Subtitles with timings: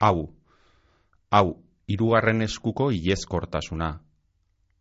[0.00, 0.28] hau,
[1.30, 1.48] hau,
[1.88, 3.90] irugarren eskuko iezkortasuna,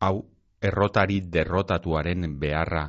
[0.01, 0.17] hau,
[0.61, 2.85] errotari derrotatuaren beharra,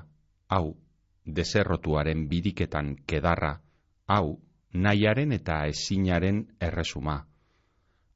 [0.48, 0.76] hau,
[1.24, 3.58] deserrotuaren biriketan kedarra,
[4.06, 4.38] hau,
[4.72, 7.18] nahiaren eta ezinaren erresuma,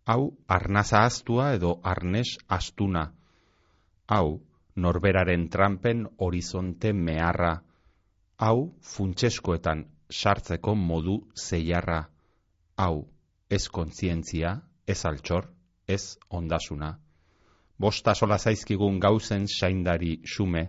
[0.06, 3.12] hau, arnaza astua edo arnes astuna,
[4.08, 4.40] hau,
[4.76, 7.62] norberaren trampen horizonte meharra,
[8.38, 12.06] hau, funtseskoetan sartzeko modu zeiarra,
[12.76, 13.06] hau,
[13.52, 14.50] ez kontzientzia,
[14.86, 15.48] ez altxor,
[15.86, 16.94] ez ondasuna.
[17.76, 20.62] Bosta sola zaizkigun gauzen saindari xume,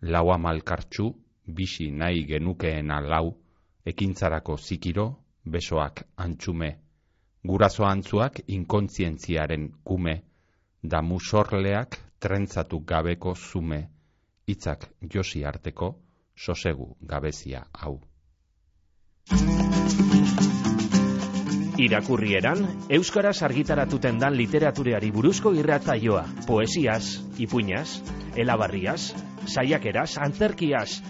[0.00, 1.08] laua malkartxu,
[1.46, 3.34] bisi nahi genukeena lau,
[3.84, 5.08] ekintzarako zikiro,
[5.44, 6.70] besoak antxume,
[7.42, 10.16] guraso antzuak inkontzientziaren kume,
[10.82, 13.80] da musorleak trentzatu gabeko zume,
[14.46, 15.94] hitzak josi arteko,
[16.36, 17.98] sosegu gabezia hau.
[21.74, 27.98] Irakurrieran, Euskaraz argitaratuten dan literatureari buruzko irratzaioa, poesiaz, ipuñaz,
[28.38, 29.10] elabarriaz,
[29.50, 31.00] saiakeraz, antzerkiaz,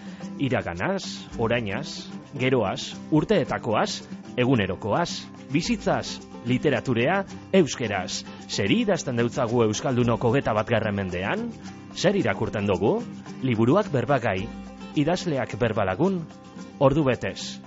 [0.40, 2.08] iraganaz, orainaz,
[2.40, 4.06] geroaz, urteetakoaz,
[4.40, 6.16] egunerokoaz, bizitzaz,
[6.48, 7.20] literaturea,
[7.52, 8.24] euskeraz.
[8.48, 11.50] Zeri idazten deutzagu Euskaldunoko geta bat mendean?
[11.94, 13.02] Zer irakurten dugu?
[13.42, 14.48] Liburuak berbagai,
[14.96, 16.24] idazleak berbalagun,
[16.80, 17.60] ordu betez,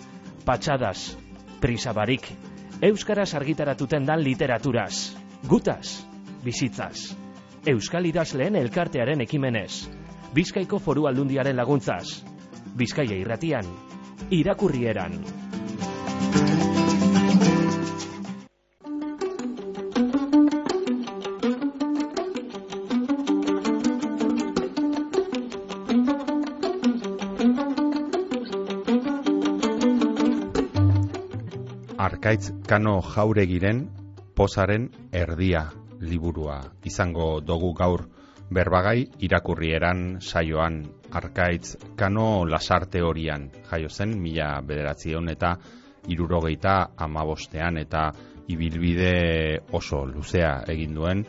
[0.45, 1.15] patxadas,
[1.61, 2.33] prisabarik,
[2.81, 5.15] Euskaraz argitaratuten dan literaturaz,
[5.49, 6.05] gutaz,
[6.45, 7.15] bizitzaz,
[7.65, 9.89] Euskal idazleen elkartearen ekimenez,
[10.35, 12.21] Bizkaiko foru aldundiaren laguntzaz,
[12.77, 13.65] Bizkaia irratian,
[14.29, 15.17] irakurrieran.
[32.27, 33.87] Arkaitz Kano Jauregiren
[34.35, 35.61] Pozaren Erdia
[36.01, 36.57] liburua.
[36.83, 38.03] Izango dugu gaur
[38.51, 45.53] berbagai irakurrieran saioan Arkaitz Kano Lasarte horian jaio zen mila bederatzion eta
[46.11, 48.03] irurogeita amabostean eta
[48.51, 51.23] ibilbide oso luzea egin duen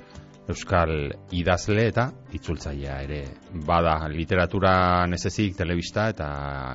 [0.50, 3.22] Euskal idazle eta itzultzailea ere.
[3.54, 6.28] Bada literatura nezezik telebista eta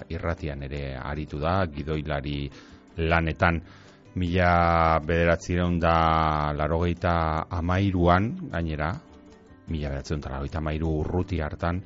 [0.08, 2.46] irratian ere aritu da gidoilari
[2.96, 3.66] lanetan
[4.16, 7.14] mila bederatzireun da larogeita
[7.50, 8.94] amairuan, gainera,
[9.68, 11.82] mila bederatzireun da larogeita amairu urruti hartan,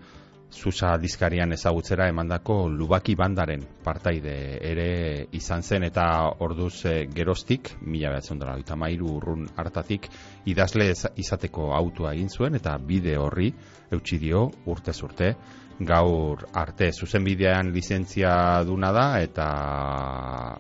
[0.47, 4.35] Zusa dizkarian ezagutzera emandako lubaki bandaren partaide
[4.69, 6.05] ere izan zen eta
[6.39, 10.07] orduz e, geroztik, mila behatzen dara, eta mairu urrun hartatik,
[10.47, 13.51] idazle izateko autua egin zuen eta bide horri
[13.91, 14.93] eutxi dio urte.
[14.93, 15.35] zurte
[15.79, 19.47] gaur arte zuzenbidean lizentzia duna da eta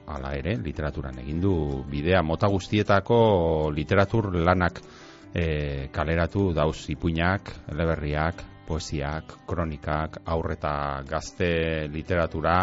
[0.05, 2.21] hala ere literaturan egin du bidea.
[2.21, 4.81] Mota guztietako literatur lanak
[5.33, 12.61] e, kaleratu dauz ipuinak, eleberriak, poesiak, kronikak, aurreta gazte literatura,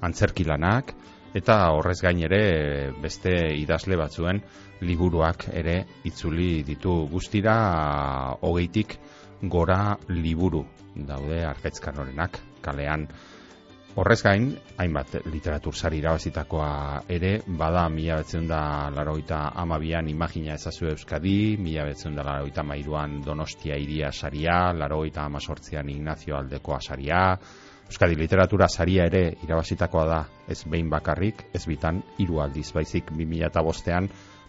[0.00, 0.94] antzerki lanak
[1.34, 4.40] eta horrez gain ere beste idazle batzuen
[4.80, 7.02] liburuak ere itzuli ditu.
[7.10, 7.58] Guztira
[8.46, 8.98] hogeitik
[9.42, 10.64] gora liburu
[11.06, 13.08] daude arkaitzkanorenak kalean.
[13.96, 20.90] Horrez gain, hainbat literatur sari irabazitakoa ere, bada mila betzen da laroita amabian imagina ezazu
[20.90, 27.22] euskadi, mila betzen da laroita mairuan donostia iria saria, laroita amazortzian Ignacio Aldekoa saria,
[27.86, 34.08] Euskadi literatura saria ere irabazitakoa da ez behin bakarrik, ez bitan hiru aldiz baizik 2005ean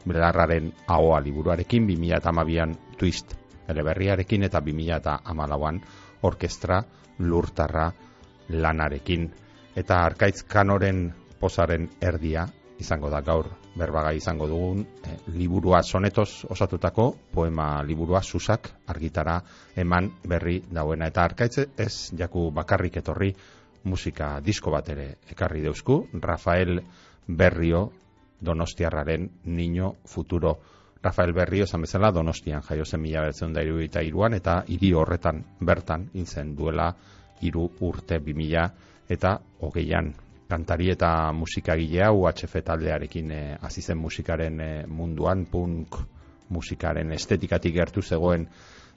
[0.09, 3.35] belarraren ahoa liburuarekin, 2008an twist
[3.69, 5.79] eleberriarekin eta 2008an
[6.21, 6.81] orkestra
[7.19, 7.91] lurtarra
[8.49, 9.29] lanarekin.
[9.75, 12.47] Eta arkaitz kanoren posaren erdia
[12.79, 19.39] izango da gaur berbaga izango dugun eh, liburua sonetos osatutako poema liburua susak argitara
[19.75, 21.07] eman berri dauena.
[21.07, 23.33] Eta arkaitz ez jaku bakarrik etorri
[23.83, 26.81] musika disko bat ere ekarri deusku, Rafael
[27.27, 27.91] Berrio
[28.41, 30.57] Donostiarraren Niño Futuro.
[31.07, 35.43] Rafael Berrio esan bezala Donostian jaio zen mila betzen da eta iruan eta hiri horretan
[35.59, 36.93] bertan intzen duela
[37.41, 38.65] hiru urte bi mila
[39.07, 40.13] eta hogeian.
[40.49, 45.95] Kantari eta musikagilea UHF taldearekin e, hasi zen musikaren eh, munduan punk
[46.49, 48.47] musikaren estetikatik gertu zegoen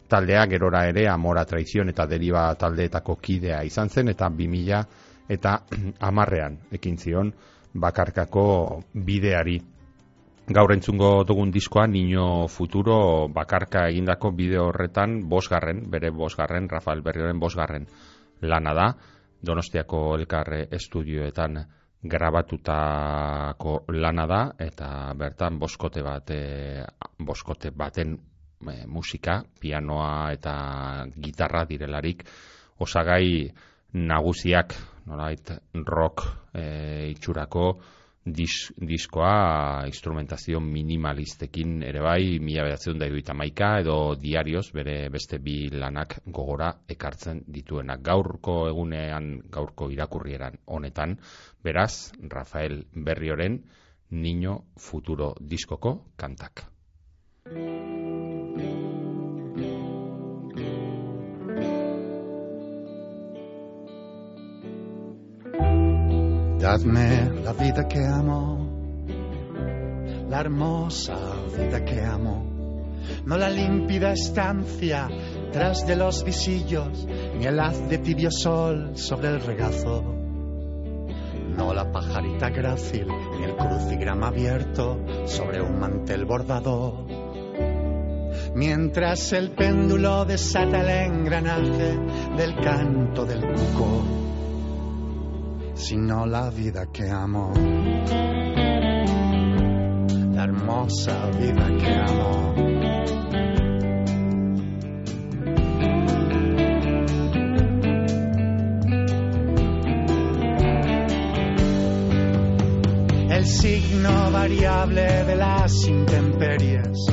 [0.09, 4.83] taldea gerora ere amora traizion eta deriba taldeetako kidea izan zen eta bi mila
[5.29, 5.61] eta
[6.11, 7.33] amarrean ekin zion
[7.75, 9.61] bakarkako bideari
[10.51, 17.39] gaur entzungo dugun diskoa Niño Futuro bakarka egindako bideo horretan bosgarren, bere bosgarren, Rafael Berrioren
[17.39, 17.87] bosgarren
[18.43, 18.87] lana da,
[19.41, 21.61] Donostiako elkarre estudioetan
[22.03, 26.33] grabatutako lana da eta bertan boskote bat
[27.19, 28.19] boskote baten
[28.87, 32.27] musika, pianoa eta gitarra direlarik
[32.81, 33.49] osagai
[33.93, 34.75] nagusiak,
[35.07, 35.55] nolait,
[35.87, 37.65] rock e, itxurako
[38.25, 45.39] dis, diskoa instrumentazio minimalistekin ere bai, mila behatzen da iduita maika, edo diarioz bere beste
[45.39, 48.03] bi lanak gogora ekartzen dituenak.
[48.03, 51.17] Gaurko egunean, gaurko irakurrieran honetan,
[51.63, 53.63] beraz, Rafael Berrioren,
[54.11, 56.67] Niño Futuro diskoko kantak.
[66.61, 69.07] Dadme la vida que amo,
[70.29, 71.17] la hermosa
[71.57, 72.93] vida que amo,
[73.25, 75.09] no la límpida estancia
[75.53, 77.07] tras de los visillos,
[77.39, 80.05] ni el haz de tibio sol sobre el regazo,
[81.57, 83.07] no la pajarita grácil,
[83.39, 87.07] ni el crucigrama abierto sobre un mantel bordado.
[88.55, 91.99] Mientras el péndulo desata el engranaje
[92.37, 94.20] del canto del cuco
[95.75, 97.53] sino la vida que amo.
[100.33, 102.55] La hermosa vida que amo.
[113.31, 117.07] El signo variable de las intemperies,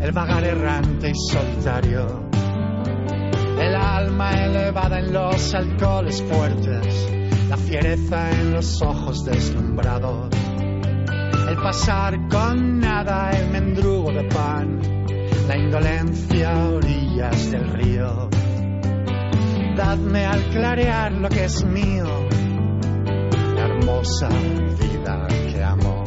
[0.00, 2.28] el vagar errante y solitario,
[3.58, 7.23] el alma elevada en los alcoholes fuertes
[7.54, 10.28] la fiereza en los ojos deslumbrados,
[11.48, 14.80] el pasar con nada el mendrugo de pan,
[15.46, 18.28] la indolencia a orillas del río.
[19.76, 22.26] Dadme al clarear lo que es mío,
[23.54, 26.03] la hermosa vida que amo.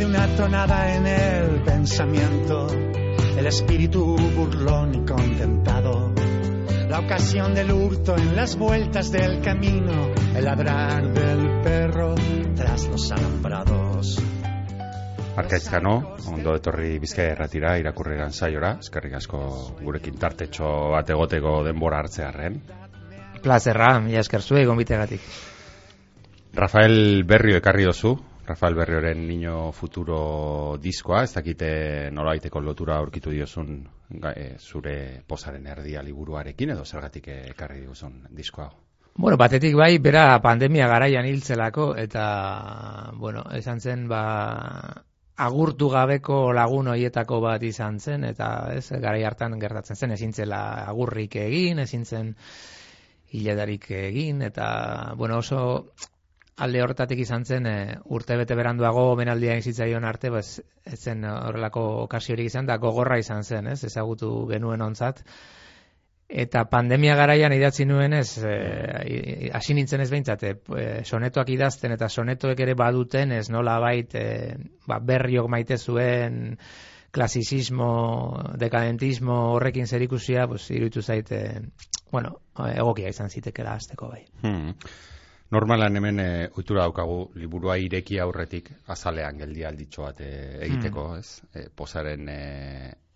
[0.00, 2.68] De una tonada en el pensamiento,
[3.36, 6.14] el espíritu burlón y contentado,
[6.88, 12.14] la ocasión del hurto en las vueltas del camino, el ladrar del perro
[12.56, 14.22] tras los alambrados.
[15.36, 19.42] Arkaitzkano, ondo etorri bizkai erratira, irakurreran saiora, eskerrik asko
[19.82, 22.56] gurekin tartetxo bat egoteko denbora hartzearen.
[23.44, 25.20] Plazerra, mila esker zue, gombitegatik.
[26.56, 28.16] Rafael Berrio ekarri dozu,
[28.50, 33.76] Rafael Berrioren Niño Futuro diskoa, ez dakite nolaiteko lotura aurkitu diozun
[34.10, 38.66] e, zure posaren erdia liburuarekin edo zergatik ekarri diguzun diskoa.
[39.14, 42.26] Bueno, batetik bai, bera pandemia garaian hiltzelako eta,
[43.22, 44.24] bueno, esan zen, ba,
[45.46, 50.64] agurtu gabeko lagun hoietako bat izan zen, eta ez, garai hartan gertatzen zen, ezin zela
[50.90, 52.34] agurrik egin, ezin zen
[53.30, 54.70] hiledarik egin, eta,
[55.14, 55.92] bueno, oso
[56.60, 57.76] alde horretatik izan zen e,
[58.12, 63.44] urte bete beranduago omenaldia izitzaion arte, bez, ez zen horrelako okasiorik izan, da gogorra izan
[63.44, 65.24] zen, ez, ezagutu genuen ontzat.
[66.30, 72.08] Eta pandemia garaian idatzi nuen ez, e, hasi nintzen ez behintzat, e, sonetoak idazten eta
[72.08, 74.26] sonetoek ere baduten ez nola bait e,
[74.86, 76.58] ba, berriok maite zuen
[77.10, 77.90] klasizismo,
[78.60, 81.40] dekadentismo horrekin zer ikusia, pues, iruditu zaite,
[82.12, 82.36] bueno,
[82.70, 84.22] egokia izan zitekela azteko bai.
[84.44, 84.76] Hmm.
[85.50, 90.30] Normalan hemen e, ohitura daukagu liburua ireki aurretik azalean geldi alditxo bat e,
[90.66, 91.24] egiteko, hmm.
[91.24, 91.42] ez?
[91.54, 92.36] E, posaren e,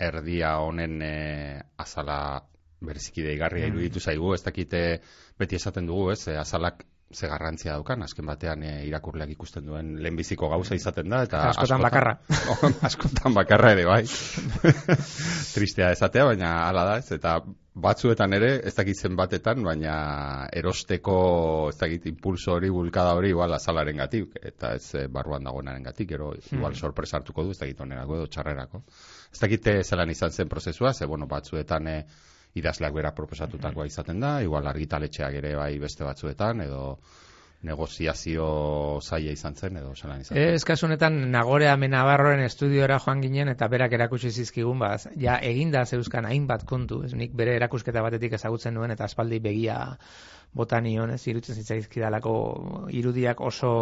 [0.03, 1.15] erdia honen e,
[1.85, 2.19] azala
[2.85, 3.79] bereziki deigarria hmm.
[3.79, 4.83] iruditu zaigu, ez dakite
[5.39, 6.27] beti esaten dugu, ez?
[6.27, 6.83] E, azalak
[7.15, 11.85] ze garrantzia daukan, azken batean e, irakurleak ikusten duen lehenbiziko gauza izaten da, eta askotan,
[11.87, 12.17] bakarra.
[12.89, 14.03] askotan bakarra ere, bai.
[15.55, 17.13] Tristea esatea, baina hala da, ez?
[17.15, 17.39] Eta
[17.75, 19.95] batzuetan ere, ez dakit zen batetan, baina
[20.55, 21.17] erosteko,
[21.73, 26.15] ez dakit, impulso hori, bulkada hori, igual, azalaren gatik, eta ez eh, barruan dagoenaren gatik,
[26.15, 26.59] ero, hmm.
[26.59, 28.85] igual, sorpresa hartuko du, ez dakit onerako edo txarrerako.
[29.33, 31.99] Ez dakit zelan izan zen prozesua, ze, bueno, batzuetan e,
[32.55, 36.85] idazleak bera proposatutakoa izaten da, igual, argitaletxeak ere bai beste batzuetan, edo,
[37.65, 38.47] negoziazio
[39.03, 40.39] zaila izan zen edo zelan izan.
[40.39, 46.29] Ez kasunetan nagore amenabarroen estudiora joan ginen eta berak erakutsi zizkigun baz, ja eginda zeuzkan
[46.29, 49.81] hainbat kontu, ez nik bere erakusketa batetik ezagutzen duen eta aspaldi begia
[50.55, 52.35] botanion, ez irutzen zitzaizkidalako
[52.95, 53.75] irudiak oso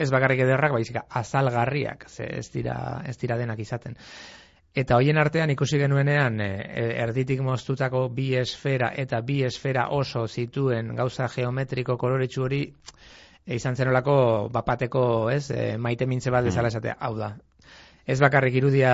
[0.00, 3.98] ez bakarrik ederrak, baizik azalgarriak, ze ez dira, ez dira denak izaten.
[4.76, 6.48] Eta hoien artean ikusi genuenean e,
[7.00, 13.78] erditik moztutako bi esfera eta bi esfera oso zituen gauza geometriko koloretsu hori e, izan
[13.78, 14.16] zenolako
[14.52, 16.74] bapateko, ez, e, maite mintze bat bezala mm.
[16.74, 17.30] esatea, hau da,
[18.06, 18.92] ez bakarrik irudia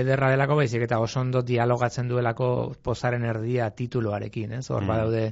[0.00, 2.48] ederra delako baizik eta oso ondo dialogatzen duelako
[2.82, 4.64] pozaren erdia tituloarekin, ez?
[4.70, 4.88] Hor mm.
[4.90, 5.22] badaude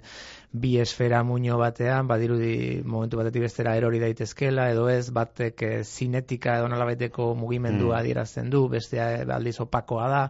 [0.53, 6.61] bi esfera muño batean, badirudi momentu batetik bestera erori daitezkela edo ez batek e, zinetika
[6.61, 8.01] edo nolabaiteko mugimendua mm.
[8.01, 10.23] adierazten du, bestea aldiz opakoa da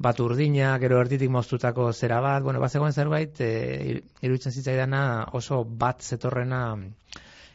[0.00, 5.02] bat urdina, gero erditik moztutako zera bat, bueno, bat zerbait, e, iruditzen zitzaidana
[5.36, 6.62] oso bat zetorrena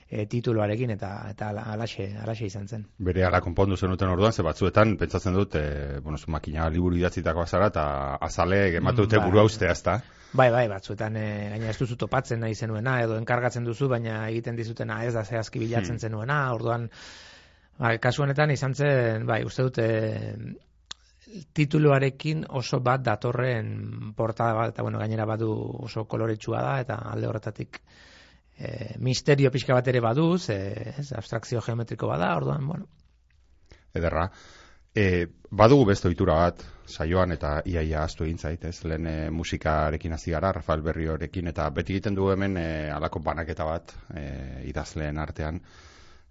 [0.10, 2.86] e, tituloarekin eta eta alaxe alaxe izan zen.
[2.98, 7.68] Bere ara konpondu zenuten orduan ze batzuetan pentsatzen dut eh bueno, makina liburu idatzitako zara
[7.74, 10.02] eta azale gematu dute mm, burua ustea, ezta?
[10.34, 14.56] Bai, bai, batzuetan eh gaina ez duzu topatzen nahi zenuena edo enkargatzen duzu baina egiten
[14.56, 16.00] dizutena ez da zehazki bilatzen hmm.
[16.08, 16.90] zenuena, orduan
[17.78, 19.86] Ba, kasu honetan izan zen, bai, uste dute
[21.58, 25.50] tituluarekin oso bat datorren portada bat, eta bueno, gainera badu
[25.84, 27.82] oso koloretsua da, eta alde horretatik
[28.58, 30.60] e, misterio pixka bat ere baduz, e,
[30.98, 32.88] ez, abstrakzio geometriko bada, orduan, bueno.
[33.94, 34.30] Ederra.
[34.96, 38.78] E, badugu beste ohitura bat, saioan eta iaia astu egin zait, ez?
[38.88, 43.96] Lehen musikarekin hasi gara, Rafael Berriorekin, eta beti egiten du hemen e, alako banaketa bat
[44.16, 44.24] e,
[44.72, 45.60] idazleen artean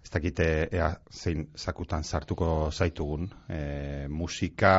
[0.05, 3.25] ez dakite ea zein zakutan sartuko zaitugun.
[3.49, 4.73] E, musika,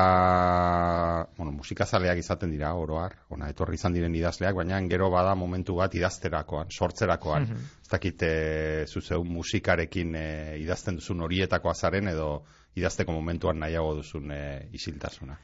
[1.36, 5.74] bueno, musika zaleak izaten dira, oroar, ona, etorri izan diren idazleak, baina gero bada momentu
[5.80, 7.42] bat idazterakoan, sortzerakoan.
[7.42, 7.74] Mm -hmm.
[7.82, 8.30] Ez dakite
[8.86, 10.28] zuzeu musikarekin e,
[10.62, 12.30] idazten duzun horietako azaren edo
[12.76, 15.38] idazteko momentuan nahiago duzun e, isiltasuna.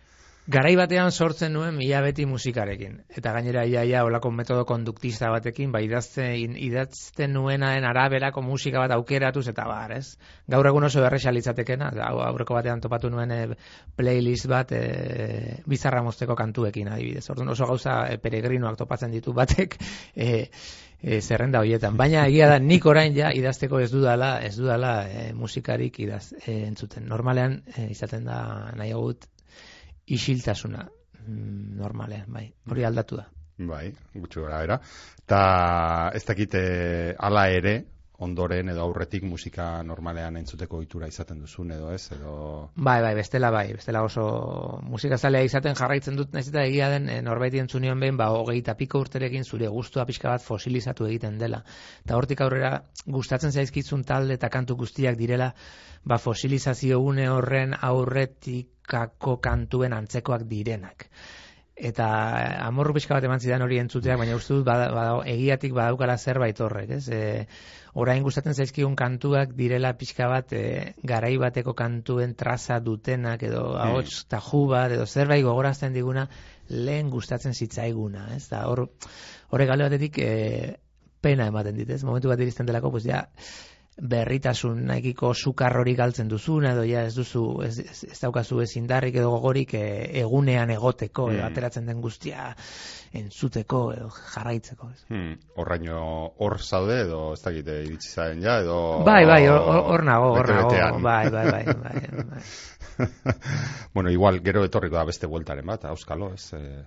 [0.50, 2.96] Garai batean sortzen nuen ia beti musikarekin.
[3.14, 8.90] Eta gainera iaia ia, olako metodo konduktista batekin, bai idazten, idazten nuenaen araberako musika bat
[8.96, 10.16] aukeratuz eta bar, ez?
[10.50, 11.92] Gaur egun oso berresa litzatekena,
[12.26, 13.40] aurreko batean topatu nuen e,
[13.94, 14.82] playlist bat e,
[15.62, 17.28] bizarra mozteko kantuekin adibidez.
[17.30, 19.78] Orduan oso gauza e, peregrinoak topatzen ditu batek
[20.16, 20.32] e,
[21.02, 21.94] e, zerrenda horietan.
[21.96, 26.64] Baina egia da nik orain ja idazteko ez dudala, ez dudala e, musikarik idaz e,
[26.66, 27.06] entzuten.
[27.06, 28.42] Normalean e, izaten da
[28.74, 29.30] nahiagut
[30.06, 30.86] isiltasuna
[31.26, 32.48] mm, normalean, bai.
[32.70, 33.28] Hori aldatu da.
[33.62, 34.78] Bai, gutxu gara era.
[35.28, 35.42] Ta
[36.14, 36.62] ez dakite
[37.18, 37.76] hala ere,
[38.22, 42.34] ondoren edo aurretik musika normalean entzuteko ohitura izaten duzun edo ez edo
[42.76, 44.24] Bai, bai, bestela bai, bestela oso
[44.86, 48.76] musika zalea izaten jarraitzen dut naiz eta egia den e, norbaiti entzunion behin ba 20
[48.78, 51.62] piko urterekin zure gustua pixka bat fosilizatu egiten dela.
[52.06, 52.72] Ta hortik aurrera
[53.06, 55.52] gustatzen zaizkizun talde eta kantu guztiak direla
[56.04, 57.74] ba fosilizazio une horren
[58.82, 61.08] aurretikako kantuen antzekoak direnak
[61.74, 62.06] eta
[62.66, 64.68] amorru pixka bat eman zidan hori entzuteak, baina uste dut
[65.26, 67.08] egiatik badaukala zerbait horrek, ez?
[67.08, 67.46] E,
[67.94, 74.26] orain gustatzen zaizkigun kantuak direla pixka bat e, garai bateko kantuen traza dutenak edo ahots
[74.28, 76.28] ta bat edo zerbait gogorazten diguna
[76.68, 78.48] lehen gustatzen zitzaiguna, ez?
[78.48, 78.90] Da hor
[79.50, 80.76] horrek alde batetik e,
[81.20, 82.04] pena ematen dit, ez?
[82.04, 83.26] Momentu bat iristen delako, pues ja
[84.00, 89.18] berritasun nahikiko sukar hori galtzen duzuna edo ja ez duzu ez, ez, daukazu ez indarrik
[89.20, 89.84] edo gogorik e,
[90.22, 91.34] egunean egoteko mm.
[91.36, 92.48] edo ateratzen den guztia
[93.12, 95.02] entzuteko edo jarraitzeko ez.
[95.10, 95.34] Hmm.
[95.60, 95.98] Horraino
[96.40, 100.72] hor zaude edo ez dakite iritsi zaren ja edo Bai, bai, hor nago, hor nago.
[101.04, 102.42] Bai, bai, bai, bai, bai.
[103.94, 106.82] bueno, igual gero etorriko da beste vueltaren bat, auskalo, ez eh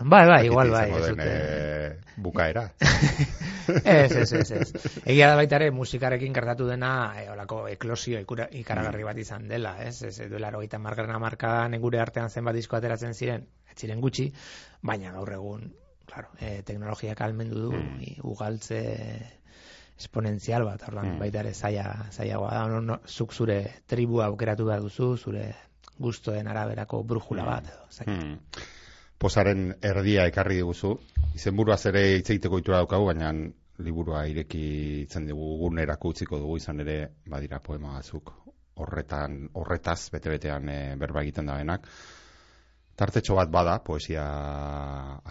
[0.00, 0.90] Bai, bai, igual bai.
[0.90, 2.72] Ez eh, bukaera.
[3.84, 4.72] ez, ez, ez, ez.
[5.04, 9.74] Egia da baita ere, musikarekin gertatu dena, e, olako eklosio ikura, ikaragarri bat izan dela,
[9.84, 10.02] ez?
[10.08, 14.30] Ez, duela erogeita margarna markadan, gure artean zenbat disko ateratzen ziren, ez ziren gutxi,
[14.80, 15.68] baina gaur egun,
[16.08, 18.24] claro, e, teknologiak almendu du, mm.
[18.32, 18.80] ugaltze
[20.00, 21.20] esponentzial bat, orduan mm.
[21.20, 25.50] baita ere zaila, zailagoa da, no, no, zuk zure tribua aukeratu behar duzu, zure
[26.00, 27.50] gustoen araberako brujula mm.
[27.52, 28.76] bat, edo, mm
[29.20, 30.94] posaren erdia ekarri diguzu.
[31.36, 33.32] Izenburua zere itzeiteko itura daukagu, baina
[33.84, 34.64] liburua ireki
[35.04, 36.96] itzen dugu gunerako utziko dugu izan ere
[37.28, 38.32] badira poema batzuk
[38.80, 41.86] horretan horretaz bete-betean e, berba egiten da benak.
[43.00, 44.24] Tartetxo bat bada, poesia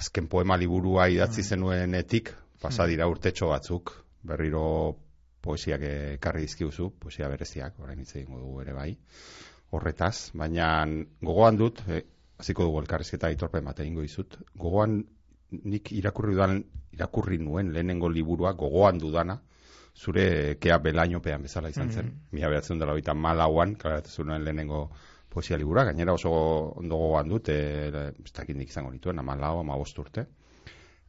[0.01, 1.49] azken poema liburua idatzi mm.
[1.53, 2.31] zenuenetik,
[2.61, 3.15] pasa dira mm.
[3.15, 3.93] urtetxo batzuk,
[4.25, 4.63] berriro
[5.41, 8.89] poesiak ekarri dizkiuzu, poesia bereziak, orain hitz egingo dugu ere bai,
[9.71, 10.71] horretaz, baina
[11.21, 12.01] gogoan dut, e,
[12.39, 14.37] hasiko dugu elkarrizketa aitorpen bat egingo dizut.
[14.55, 15.01] Gogoan
[15.51, 16.59] nik irakurri dudan
[16.95, 19.39] irakurri nuen lehenengo liburua gogoan dudana
[19.95, 22.05] zure kea belainopean bezala izan zen.
[22.05, 22.33] Mm -hmm.
[22.37, 24.89] Mila behatzen dela baita malauan, klaratu zuen lehenengo
[25.29, 26.31] poesia libura, gainera oso
[26.81, 27.87] ondo gogoan dut, e,
[28.25, 30.25] ez dakit nik izango nituen, ama lau, ama urte.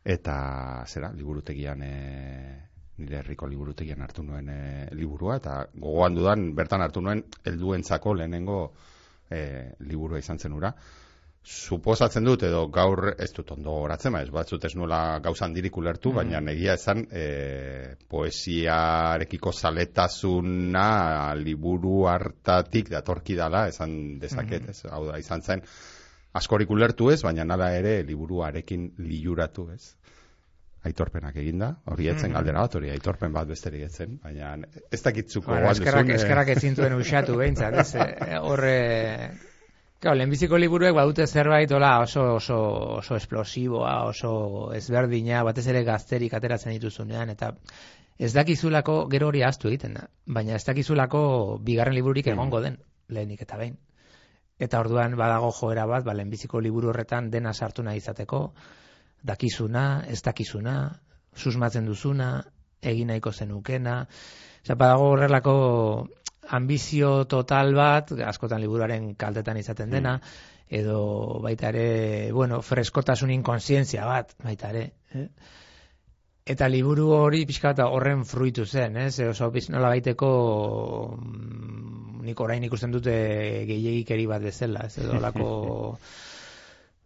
[0.05, 6.83] Eta, zera, liburutegian, e, nire herriko liburutegian hartu nuen e, liburua, eta gogoan dudan, bertan
[6.83, 8.73] hartu nuen, helduentzako lehenengo
[9.31, 10.75] e, liburua izan zen ura
[11.43, 16.13] suposatzen dut edo gaur ez dut ondo horatzen, ez batzut ez nuela gauzan dirik ulertu,
[16.13, 16.19] mm.
[16.21, 24.75] baina negia esan e, poesiarekiko zaletasuna liburu hartatik datorki dala, esan dezaket, mm.
[24.75, 25.65] ez, hau da, izan zen,
[26.37, 29.97] askorik ulertu ez, baina nada ere liburuarekin liuratu ez.
[30.85, 32.37] Aitorpenak eginda, hori etzen mm.
[32.37, 34.55] galdera bat, hori aitorpen bat besterik etzen, baina
[34.93, 38.77] ez dakitzuko bueno, eskerak, eskerak ezintuen usatu behintzat, ez, eh, horre,
[40.01, 42.57] Claro, lehenbiziko liburuek badute zerbait ola oso, oso,
[43.01, 44.31] oso esplosiboa, oso
[44.73, 47.51] ezberdina, batez ere gazterik ateratzen dituzunean, eta
[48.17, 51.21] ez dakizulako gero hori astu egiten da, baina ez dakizulako
[51.69, 52.33] bigarren libururik mm.
[52.39, 52.81] egongo den,
[53.13, 53.77] lehenik eta behin.
[54.61, 58.41] Eta orduan badago joera bat, ba, lehenbiziko liburu horretan dena sartu nahi izateko,
[59.21, 60.79] dakizuna, ez dakizuna,
[61.37, 62.39] susmatzen duzuna,
[62.81, 64.07] egin nahiko zenukena,
[64.61, 65.53] Osa, badago horrelako
[66.57, 69.95] ambizio total bat, askotan liburuaren kaltetan izaten mm.
[69.97, 70.15] dena,
[70.71, 71.01] edo
[71.43, 74.85] baita ere, bueno, freskotasun inkonsientzia bat, baita ere.
[75.15, 75.27] Eh?
[76.51, 79.19] Eta liburu hori pixka horren fruitu zen, ez?
[79.21, 79.29] Eh?
[79.31, 80.31] Oso nola baiteko
[81.19, 83.15] mm, nik orain ikusten dute
[83.69, 84.99] gehiagikeri bat dezela, ez?
[84.99, 85.49] Edo lako...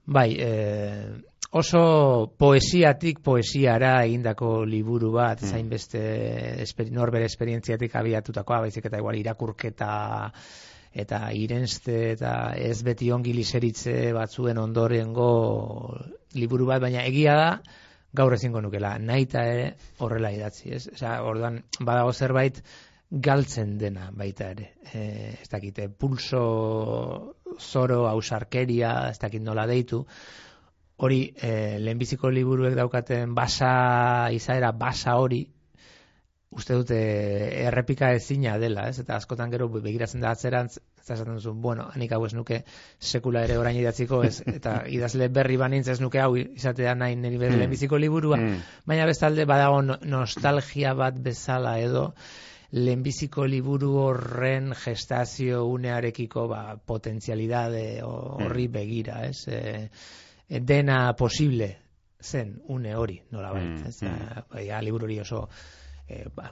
[0.07, 1.09] bai, eh,
[1.55, 5.51] oso poesiatik poesiara egindako liburu bat, mm.
[5.51, 6.03] zain beste
[6.63, 9.95] esperi, norbere esperientziatik abiatutakoa, baizik eta igual irakurketa
[10.95, 15.31] eta irenste eta ez beti ongi liseritze batzuen ondorengo
[16.39, 17.49] liburu bat, baina egia da,
[18.15, 20.87] gaur ezingo nukela, nahi ere horrela idatzi, ez?
[20.93, 22.63] Osa, orduan, badago zerbait
[23.15, 24.71] galtzen dena baita ere.
[24.93, 25.03] E,
[25.43, 30.05] ez dakite, pulso, zoro, ausarkeria, ez dakit nola deitu,
[31.05, 35.45] hori e, lehenbiziko liburuek daukaten basa izaera basa hori
[36.55, 36.99] uste dute
[37.67, 39.01] errepika ezina dela, ez?
[39.03, 42.61] Eta askotan gero begiratzen da atzerantz, ez esaten duzu, bueno, nik hau ez nuke
[43.01, 44.39] sekula ere orain idatziko, ez?
[44.59, 47.59] Eta idazle berri banintz ez nuke hau izatea nahi niri mm.
[47.59, 48.65] lehenbiziko liburua, mm.
[48.87, 49.83] baina bestalde badago
[50.15, 52.13] nostalgia bat bezala edo,
[52.75, 58.73] lehenbiziko liburu horren gestazio unearekiko ba, potentzialidade horri mm.
[58.73, 59.47] begira, ez?
[59.49, 61.71] E, dena posible
[62.25, 63.65] zen une hori, nola bai.
[63.69, 64.45] Mm, ez, mm.
[64.51, 65.47] Ba, liburu hori oso
[66.07, 66.51] e, ba,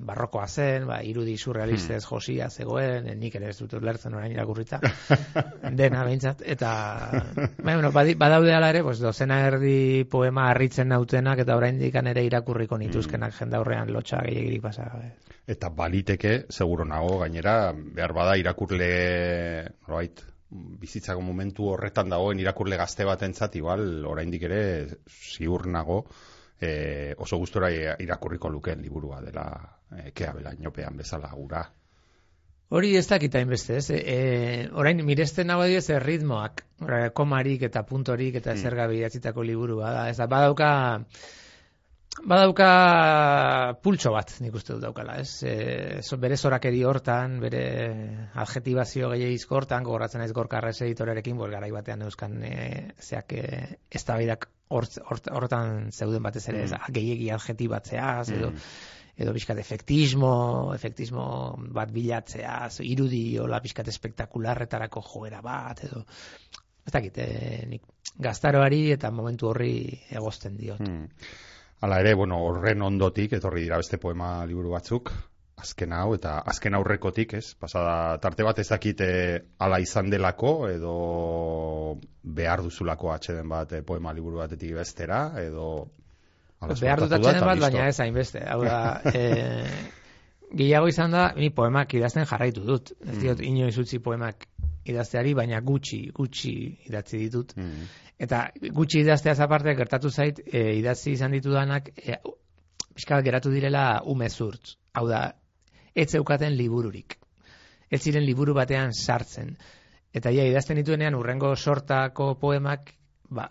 [0.00, 2.08] barrokoa zen, ba, irudi surrealistez mm.
[2.08, 4.80] josia zegoen, nik ere ez dut lertzen orain irakurrita,
[5.80, 6.70] dena behintzat, eta
[7.12, 12.24] ba, bueno, badaude ala ere, pues, dozena erdi poema harritzen nautenak, eta orain dikan ere
[12.28, 13.42] irakurriko nituzkenak mm.
[13.42, 14.88] jendaurrean lotxa gehiagirik pasa.
[15.48, 18.88] Eta baliteke, seguro nago, gainera, behar bada irakurle,
[19.88, 24.60] right, bizitzako momentu horretan dagoen irakurle gazte batentzat igual oraindik ere
[25.04, 26.06] ziur nago
[26.60, 29.46] e, oso gustora irakurriko lukeen liburua dela
[29.90, 31.64] e, kea bela inopean bezala gura.
[32.68, 33.90] Hori ez dakita inbeste, ez?
[33.90, 36.64] E, orain miresten nago ez ritmoak,
[37.16, 38.62] komarik eta puntorik eta mm.
[38.62, 40.08] zergabe idatzitako liburua da.
[40.10, 40.72] Ez da, badauka
[42.26, 42.68] Badauka
[43.82, 45.44] pultxo bat, nik uste dut daukala, ez?
[45.46, 47.62] E, so, bere zorakeri hortan, bere
[48.42, 52.56] adjetibazio gehiagizko hortan, gogoratzen ez gorkarrez editorerekin, bol garai batean euskan e,
[52.98, 53.44] zeak e,
[53.90, 54.02] ez
[54.68, 56.92] da hortan zeuden batez ere, mm.
[56.94, 58.70] gehiagi adjetibatzea, edo, mm.
[59.24, 60.32] edo bizkat efektismo,
[60.74, 61.26] efektismo
[61.74, 66.04] bat bilatzea, irudi hola bizkat espektakularretarako joera bat, edo,
[66.88, 67.82] ez dakit, e, nik
[68.18, 69.72] gaztaroari eta momentu horri
[70.10, 70.80] egosten diot.
[70.80, 71.08] Mm.
[71.80, 75.12] Hala ere, bueno, horren ondotik, etorri dira beste poema liburu batzuk,
[75.58, 77.52] azken hau, eta azken aurrekotik, ez?
[77.60, 79.08] Pasada, tarte bat ez dakite
[79.64, 80.94] ala izan delako, edo
[82.22, 85.88] behar duzulako atxeden bat eh, poema liburu batetik bestera, edo...
[86.58, 88.42] Behar dut atxeden bat, baina ez hainbeste.
[88.50, 88.78] Hau da,
[89.14, 89.68] e,
[90.58, 92.92] gehiago izan da, ni poemak idazten jarraitu dut.
[93.04, 93.20] Ez mm.
[93.22, 94.48] diot, inoiz utzi poemak
[94.88, 96.54] idazteari, baina gutxi, gutxi
[96.88, 97.54] idatzi ditut.
[97.58, 97.86] Mm.
[98.26, 102.18] Eta gutxi idaztea aparte gertatu zait, e, idatzi izan ditudanak, e,
[102.98, 104.74] pixka geratu direla umezurtz.
[104.98, 105.28] Hau da,
[105.94, 107.18] ez zeukaten libururik.
[107.90, 109.56] Ez ziren liburu batean sartzen.
[110.12, 112.92] Eta ia, idazten dituenean urrengo sortako poemak,
[113.30, 113.50] ba,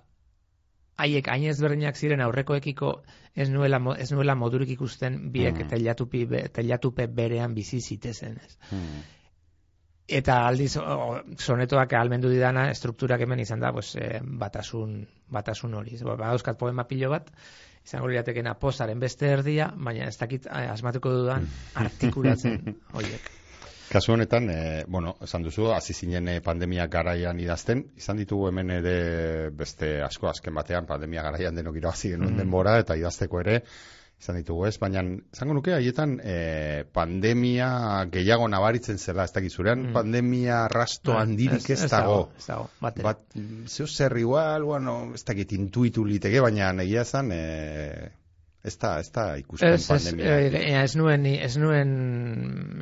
[0.97, 2.93] haiek hain ezberdinak ziren aurrekoekiko
[3.35, 6.49] ez nuela, ez nuela modurik ikusten biek mm.
[6.53, 8.41] telatupe berean bizi zitezen.
[8.45, 8.57] Ez.
[8.71, 9.05] Mm
[10.07, 10.77] eta aldiz
[11.43, 15.97] sonetoak almendu didana estrukturak hemen izan da pues, eh, batasun, batasun hori.
[16.03, 17.29] Ba, Badauzkat poema pilo bat,
[17.87, 21.47] izango liratekena posaren beste erdia, baina ez dakit eh, asmatuko dudan
[21.85, 23.33] artikulatzen horiek.
[23.87, 28.95] Kasu honetan, e, bueno, esan duzu, hasi zinen pandemia garaian idazten, izan ditugu hemen ere
[29.55, 33.61] beste asko azken batean pandemia garaian denok irabazi genuen mm denbora eta idazteko ere
[34.17, 34.77] izan ditugu, ez?
[34.81, 35.03] Baina,
[35.37, 37.69] zango nuke, haietan e, pandemia
[38.11, 39.93] gehiago nabaritzen zela, ez dakit zurean, Mm.
[39.93, 42.29] pandemia rasto Ah, handirik ez, dago.
[42.37, 42.97] Ez dago, bat.
[43.03, 43.19] Bat,
[43.67, 48.09] zeo zer igual, bueno, ez dakit intuitu liteke, baina egia zan, e,
[48.67, 50.39] ez da, ez da ikusten Ez, ez, pandemia.
[50.41, 51.93] eh, ez nuen, ez nuen,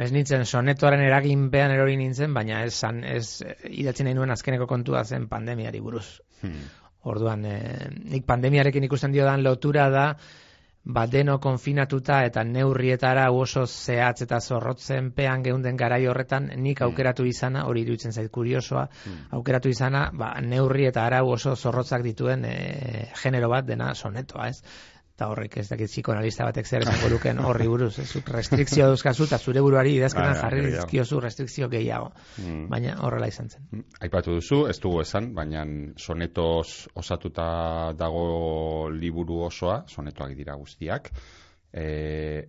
[0.01, 4.65] ez nintzen sonetoaren eraginpean erori nintzen, baina ez, san, ez eh, idatzi nahi nuen azkeneko
[4.71, 6.21] kontua zen pandemiari buruz.
[6.41, 6.63] Hmm.
[7.05, 10.07] Orduan, eh, nik pandemiarekin ikusten diodan lotura da,
[10.85, 16.87] ba deno konfinatuta eta neurrietara oso zehatz eta zorrotzen pean geunden garai horretan nik Hmm.
[16.87, 18.87] aukeratu izana, hori iruditzen zait kuriosoa,
[19.31, 24.61] aukeratu izana, ba, neurri eta arau oso zorrotzak dituen e, genero bat dena sonetoa, ez?
[25.15, 28.09] Eta horrek ez dakit psikoanalista batek zer esango luken horri buruz, ez?
[28.27, 32.09] Restrikzio dauzkazu eta zure buruari idazketan Bai, bai, jarri dizkiozu restrikzio gehiago.
[32.35, 32.65] Hmm.
[32.73, 33.85] Baina horrela izan zen.
[34.03, 35.63] Aipatu duzu, ez dugu esan, baina
[35.95, 37.47] sonetoz osatuta
[37.95, 38.25] dago
[38.91, 41.07] liburu osoa, sonetoak dira guztiak.
[41.71, 41.87] E,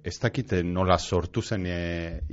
[0.02, 1.80] ez dakite nola sortu zen e,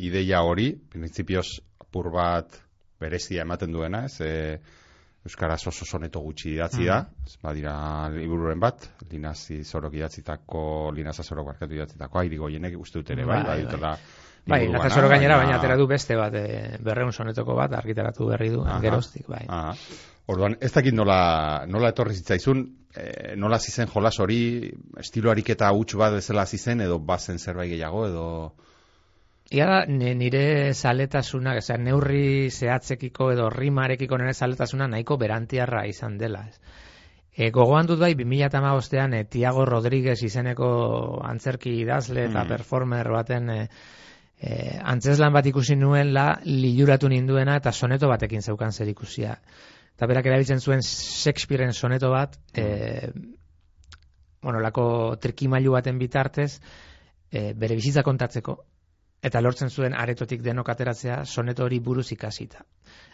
[0.02, 1.48] ideia hori, printzipioz
[1.86, 2.58] apur bat
[2.98, 4.82] berezia ematen duena, ez, e,
[5.24, 7.74] Euskaraz oso soneto gutxi idatzi da, ez badira
[8.12, 13.40] libururen bat, linazi zorok idatzitako, linaza zorok barkatu idatzitako, airi goienek uste dut ere, bai,
[13.44, 13.96] Bai, bai, bai.
[14.46, 18.60] Bai, Lazaro gainera, baina atera du beste bat, e, berreun sonetoko bat, argitaratu berri du,
[18.66, 18.82] Aha.
[18.84, 19.46] geroztik, bai.
[19.48, 19.72] Aha.
[20.28, 23.08] Orduan, ez dakit nola, nola etorri zitzaizun, e,
[23.40, 24.42] nola zizen jolas hori,
[25.00, 28.28] estilo ariketa huts bat bezala zizen, edo bazen zerbait gehiago, edo...
[29.54, 36.42] Ia da, nire zaletasuna, osea, neurri zehatzekiko edo rimarekiko nire zaletasuna nahiko berantiarra izan dela.
[36.50, 36.58] Ez.
[37.34, 40.70] E, gogoan dut bai, 2008an e, Tiago Rodríguez izeneko
[41.26, 42.48] antzerki idazle eta Mm.
[42.50, 43.60] performer baten e,
[44.42, 49.38] e, antzeslan bat ikusi nuen la liluratu ninduena eta soneto batekin zeukan zer ikusia.
[49.94, 53.12] Eta berak erabiltzen zuen Shakespearen soneto bat, e,
[54.42, 56.60] bueno, lako trikimailu baten bitartez,
[57.32, 58.58] e, bere bizitza kontatzeko,
[59.24, 62.66] eta lortzen zuen aretotik denok ateratzea soneto hori buruz ikasita.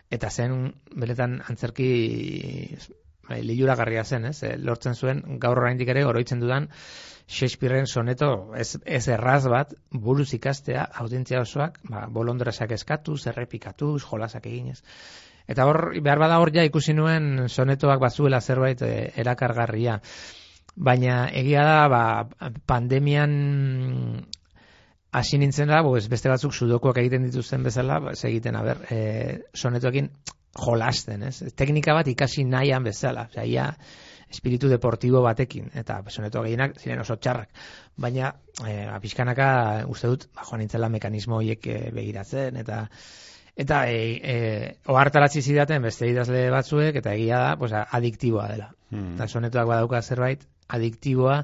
[0.09, 1.89] Eta zen, benetan antzerki
[3.29, 4.41] bai, liuragarria zen, ez?
[4.43, 6.69] E, lortzen zuen gaur oraindik ere oroitzen dudan
[7.29, 14.49] Shakespearen soneto ez, ez erraz bat buruz ikastea audientzia osoak, ba, bolondrasak eskatuz, errepikatuz, jolasak
[14.49, 14.79] eginez.
[15.49, 18.91] Eta hor, behar bada hor ja ikusi nuen sonetoak bazuela zerbait e,
[19.21, 19.99] erakargarria.
[20.89, 22.03] Baina egia da, ba,
[22.69, 23.31] pandemian
[25.11, 28.83] hasi nintzen da, pues, beste batzuk sudokuak egiten dituzten bezala, ba, ez egiten, a ber,
[28.93, 28.99] e,
[29.53, 30.11] sonetoekin
[30.59, 31.53] jolasten, ez?
[31.57, 33.71] Teknika bat ikasi nahian bezala, osea, ia
[34.29, 37.49] espiritu deportibo batekin, eta soneto gehienak ziren oso txarrak.
[37.97, 39.49] Baina, e, pixkanaka,
[39.89, 42.85] uste dut, ba, joan nintzela mekanismo horiek e, begiratzen, eta
[43.59, 44.35] eta e, e,
[44.87, 48.69] ohartaratzi zidaten beste idazle batzuek, eta egia da, pues, adiktiboa dela.
[48.93, 49.15] Hmm.
[49.17, 51.41] Eta sonetoak badauka zerbait, adiktiboa,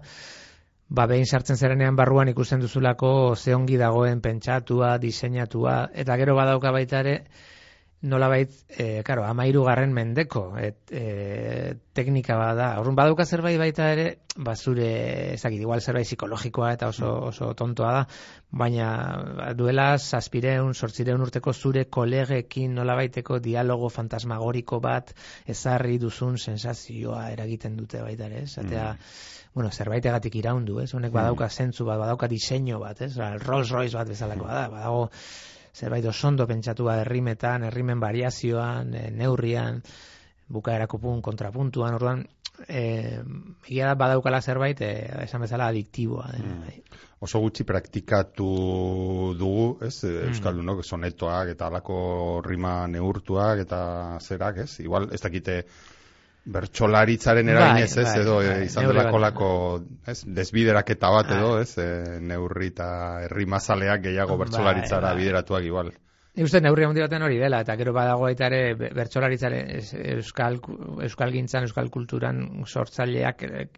[0.90, 6.72] ba behin sartzen zerenean barruan ikusten duzulako ze ongi dagoen pentsatua, diseinatua, eta gero badauka
[6.72, 7.18] baita ere,
[8.06, 12.68] nolabait, e, karo, amairu garren mendeko, et, e, teknika bada.
[12.80, 14.06] Horren badauka zerbait baita ere,
[14.38, 14.90] ba zure,
[15.34, 18.04] ezakit, igual zerbait psikologikoa eta oso, oso tontoa da,
[18.52, 18.90] baina
[19.40, 25.16] ba, duela zazpireun, sortzireun urteko zure kolegekin nolabaiteko dialogo fantasmagoriko bat
[25.48, 28.52] ezarri duzun sensazioa eragiten dute baita ere, ez?
[28.60, 28.92] Zatea,
[29.56, 30.90] bueno, zerbaitegatik iraundu, ez?
[30.94, 33.14] Honek badauka zentzu bat, badauka diseinu bat, ez?
[33.16, 35.06] Ba, Rolls Royce bat bezalakoa da, badago
[35.76, 39.82] zerbait osondo pentsatua errimetan, errimen variazioan, e, neurrian,
[40.52, 42.26] bukaerako pun, kontrapuntuan, orduan,
[42.68, 42.84] e,
[43.68, 44.92] egia da badaukala zerbait, e,
[45.24, 46.30] esan bezala adiktiboa.
[46.36, 47.02] dena, Mm.
[47.26, 48.46] Oso gutxi praktikatu
[49.40, 50.30] dugu, ez, mm.
[50.30, 54.80] Euskaldunok, sonetoak eta alako rima neurtuak eta zerak, ez?
[54.80, 55.64] Igual, ez dakite
[56.46, 59.22] bertsolaritzaren Bai, eraginez, ez, bai, edo bai, eh, izan neurri delako bat.
[59.26, 59.50] lako,
[60.08, 61.62] ez, desbideraketa bat edo, Bai.
[61.64, 62.88] ez, e, neurri eta
[63.26, 65.18] herrimazaleak gehiago Bai, bertsolaritzara bai.
[65.24, 65.92] bideratuak igual.
[66.36, 69.70] Nik uste neurri handi baten hori dela, eta gero badago baita ere be- bertsolaritzaren
[70.18, 70.60] euskal,
[71.02, 73.70] euskal gintzan, euskal kulturan sortzaileak eh,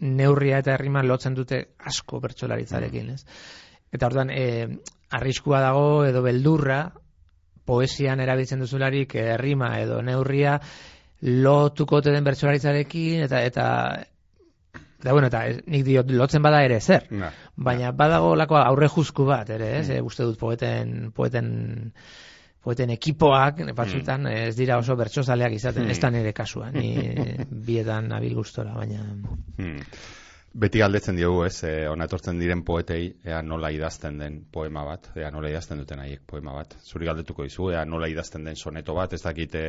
[0.00, 3.24] neurria eta herrima lotzen dute asko bertsolaritzarekin, ez?
[3.92, 4.78] Eta orduan, e,
[5.12, 6.86] arriskua dago edo beldurra,
[7.64, 10.56] poesian erabiltzen duzularik herrima edo neurria
[11.22, 13.66] lotuko den bertsolaritzarekin, eta, eta,
[15.00, 17.06] eta bueno, eta nik diot lotzen bada ere zer.
[17.10, 19.88] Na, Baina badago lako aurre juzku bat, ere, ez?
[19.90, 21.52] E, uste dut poeten, poeten,
[22.62, 25.90] poeten ekipoak, batzutan, ez dira oso bertsozaleak izaten, Hmm.
[25.90, 27.14] ez da nire kasua, ni
[27.68, 29.02] bietan nabil gustora, baina...
[29.58, 29.78] Hmm.
[30.52, 35.08] Beti galdetzen diogu, ez, eh, ona etortzen diren poetei, ea nola idazten den poema bat,
[35.16, 36.76] ea nola idazten eh, duten haiek poema bat.
[36.84, 39.62] Zuri galdetuko dizu, ea nola idazten den soneto bat, ez dakite,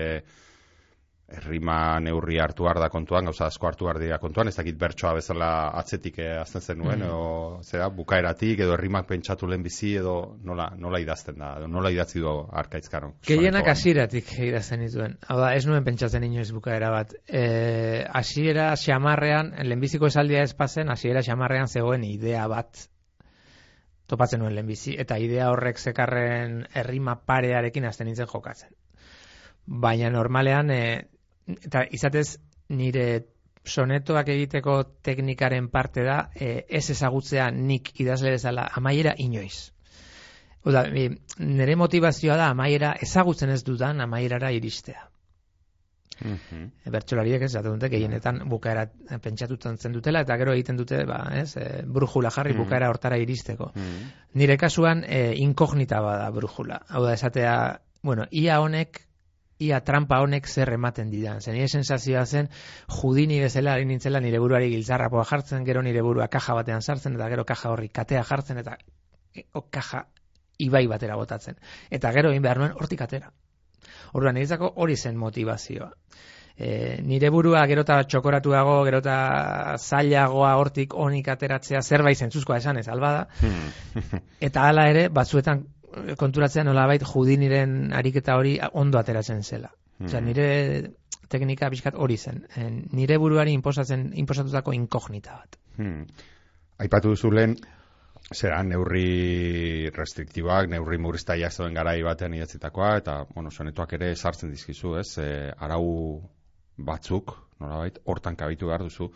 [1.28, 6.20] errima neurri hartu da kontuan, gauza asko hartu dira kontuan, ez dakit bertsoa bezala atzetik
[6.20, 7.04] eh, azten zenuen, mm.
[7.04, 11.92] edo, zera, bukaeratik, edo errimak pentsatu lehen bizi, edo nola, nola idazten da, edo nola
[11.92, 13.14] idatzi du arkaitzkaro.
[13.28, 15.18] Gehienak hasieratik idazten dituen.
[15.28, 17.16] Hau da, ez nuen pentsatzen inoiz bukaera bat.
[17.28, 22.88] E, hasiera xamarrean, lehenbiziko esaldia ez pasen, hasiera xamarrean zegoen idea bat
[24.08, 28.76] topatzen nuen lehenbizi, eta idea horrek zekarren errima parearekin azten nintzen jokatzen.
[29.66, 30.84] Baina normalean, e,
[31.48, 32.38] eta izatez
[32.70, 33.06] nire
[33.64, 39.72] sonetoak egiteko teknikaren parte da e, ez ezagutzea nik idazle bezala amaiera inoiz.
[40.64, 45.10] Oda, nire motivazioa da amaiera ezagutzen ez dudan amaierara iristea.
[46.24, 46.70] Mm -hmm.
[46.86, 48.86] E, bertxolariek ez dute gehienetan bukaera
[49.22, 53.18] pentsatutzen zen dutela eta gero egiten dute ba, ez, e, brujula jarri mm bukaera hortara
[53.18, 53.72] iristeko.
[53.76, 56.82] Mm Nire kasuan e, inkognita bada brujula.
[56.88, 59.02] Hau da esatea, bueno, ia honek
[59.60, 61.42] ia trampa honek zer ematen didan.
[61.42, 62.50] Zen nire sensazioa zen,
[63.02, 67.30] judini bezala ari nintzela nire buruari giltzarrapoa jartzen, gero nire burua kaja batean sartzen, eta
[67.30, 68.78] gero kaja horri katea jartzen, eta
[69.54, 70.06] o, kaja
[70.60, 71.58] ibai batera botatzen.
[71.90, 73.32] Eta gero egin behar nuen hortik atera.
[74.14, 75.90] Orduan, niretzako hori zen motivazioa.
[76.54, 79.16] E, nire burua gerota txokoratuago, gerota
[79.78, 83.26] zailagoa hortik onik ateratzea zerbait zentzuzkoa esan ez, albada.
[83.42, 84.20] Hmm.
[84.48, 85.66] eta hala ere, batzuetan
[86.18, 89.72] konturatzen nolabait judiniren ariketa hori ondo ateratzen zela.
[90.00, 90.10] Mm.
[90.10, 90.48] Osea, nire
[91.30, 92.44] teknika bizkat hori zen.
[92.60, 95.58] En, nire buruari inposatzen inposatutako inkognita bat.
[95.78, 96.04] Hmm.
[96.84, 97.56] Aipatu duzu lehen
[98.34, 104.96] zera neurri restriktiboak, neurri murrizta jazoen garai batean idatzitakoa eta bueno, sonetuak ere sartzen dizkizu,
[105.02, 105.10] ez?
[105.22, 105.30] E,
[105.68, 105.86] arau
[106.78, 109.12] batzuk, nolabait, hortan kabitu behar duzu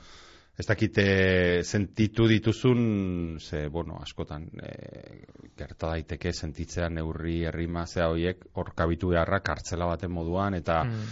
[0.58, 4.72] ez dakite sentitu dituzun, ze, bueno, askotan, e,
[5.58, 11.12] gerta daiteke sentitzea neurri herrima zea hoiek hor kabitu beharra kartzela baten moduan, eta mm.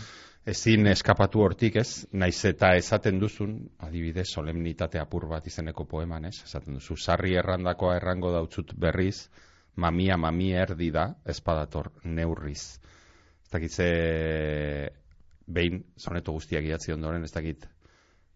[0.50, 6.40] ezin eskapatu hortik, ez, naiz eta esaten duzun, adibidez, solemnitate apur bat izeneko poeman, ez,
[6.48, 9.28] esaten duzu, sarri errandakoa errango dautzut berriz,
[9.76, 12.80] mamia mamia erdi da, espadator neurriz.
[13.46, 13.88] Ez dakit ze,
[15.46, 17.70] behin, soneto guztiak idatzi ondoren, ez dakit,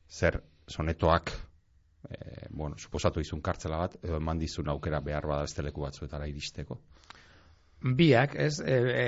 [0.05, 1.33] zer sonetoak
[2.09, 6.27] e, bueno, suposatu izun kartzela bat edo eman dizun aukera behar bada ez teleku batzuetara
[6.31, 6.79] iristeko
[7.81, 9.05] biak, ez e, e,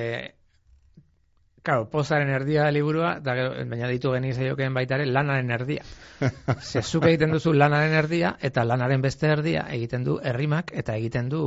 [1.62, 3.36] Claro, pozaren erdia da liburua, da
[3.70, 5.84] baina ditu geni zaiokeen baitare, lanaren erdia.
[6.72, 11.44] Zezuk egiten duzu lanaren erdia, eta lanaren beste erdia egiten du errimak, eta egiten du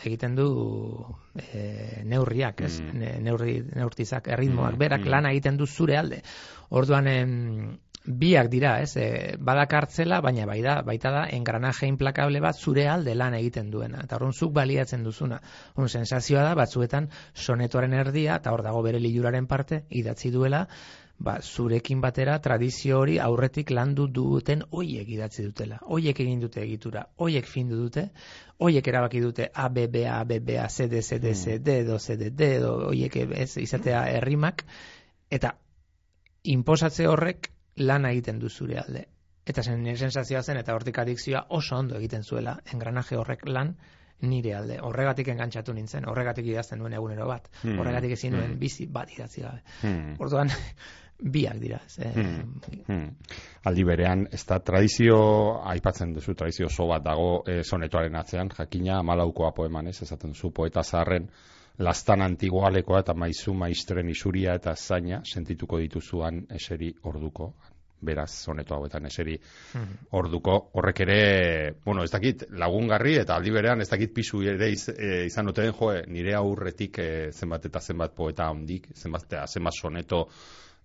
[0.00, 0.46] egiten du
[1.36, 2.78] e, neurriak, ez?
[2.80, 3.20] Mm.
[3.26, 4.80] Neurri, neurtizak, erritmoak, mm.
[4.86, 5.12] berak mm.
[5.12, 6.22] lana egiten du zure alde.
[6.80, 7.36] Orduan, em,
[8.08, 8.96] biak dira, ez?
[8.96, 14.00] E, badakartzela, baina bai da, baita da engranaje implakable bat zure alde lan egiten duena.
[14.04, 15.40] Eta horren zuk baliatzen duzuna.
[15.76, 20.64] Un sensazioa da batzuetan sonetoaren erdia eta hor dago bere liluraren parte idatzi duela,
[21.18, 25.80] ba, zurekin batera tradizio hori aurretik landu duten hoiek idatzi dutela.
[25.84, 28.08] Hoiek egin dute egitura, hoiek findu dute,
[28.58, 31.58] hoiek erabaki dute A B B A B B A C D C D C
[31.58, 34.64] D do C D D do hoiek ez izatea herrimak
[35.30, 35.56] eta
[36.48, 39.06] inposatze horrek lana egiten du zure alde.
[39.48, 43.76] Eta zen nire sensazioa zen eta hortik adikzioa oso ondo egiten zuela engranaje horrek lan
[44.20, 44.78] nire alde.
[44.82, 47.48] Horregatik engantzatu nintzen, horregatik idazten nuen egunero bat.
[47.62, 47.78] Hmm.
[47.78, 48.60] Horregatik ezin nuen hmm.
[48.60, 49.62] bizi bat idatzi gabe.
[49.82, 50.16] Hmm.
[50.18, 50.50] Orduan,
[51.36, 51.78] biak dira.
[51.86, 52.80] Ze, hmm.
[52.86, 53.06] Hmm.
[53.70, 55.18] Aldi berean, ez da tradizio,
[55.70, 60.52] aipatzen duzu, tradizio oso bat dago e, sonetoaren atzean, jakina malaukoa poeman ez, esaten duzu,
[60.54, 61.30] poeta zaharren,
[61.78, 67.52] lastan antigualekoa eta maizu maistren isuria eta zaina sentituko dituzuan eseri orduko.
[67.98, 69.94] Beraz soneto hauetan eseri hmm.
[70.14, 70.54] orduko.
[70.78, 71.22] Horrek ere
[71.84, 75.72] bueno ez dakit lagungarri eta aldi berean ez dakit pisu ere iz, e, izan duten
[75.72, 80.28] jo nire aurretik e, zenbat eta zenbat poeta hondik zenbat eta zenbat soneto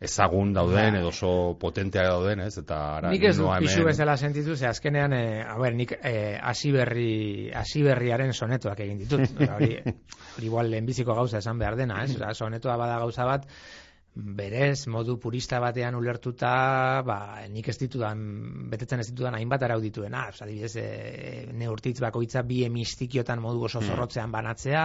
[0.04, 2.58] ezagun dauden, edo oso potenteak dauden, ez?
[2.60, 6.40] Eta ara, nik ez du pisu bezala sentitu, ze azkenean, e, a ber, nik eh,
[6.42, 9.24] asiberri, asiberriaren sonetoak egin ditut.
[9.48, 12.18] Hori, hori igual lehenbiziko gauza esan behar dena, ez?
[12.18, 13.48] Osa, sonetoa bada gauza bat,
[14.15, 17.17] berez, modu purista batean ulertuta, ba,
[17.49, 18.19] nik ez ditudan,
[18.69, 23.80] betetzen ez ditudan hainbat arau dituena, oza, dibidez, e, neurtitz bakoitza bi emistikiotan modu oso
[23.82, 23.89] hmm.
[23.89, 24.84] zorrotzean banatzea,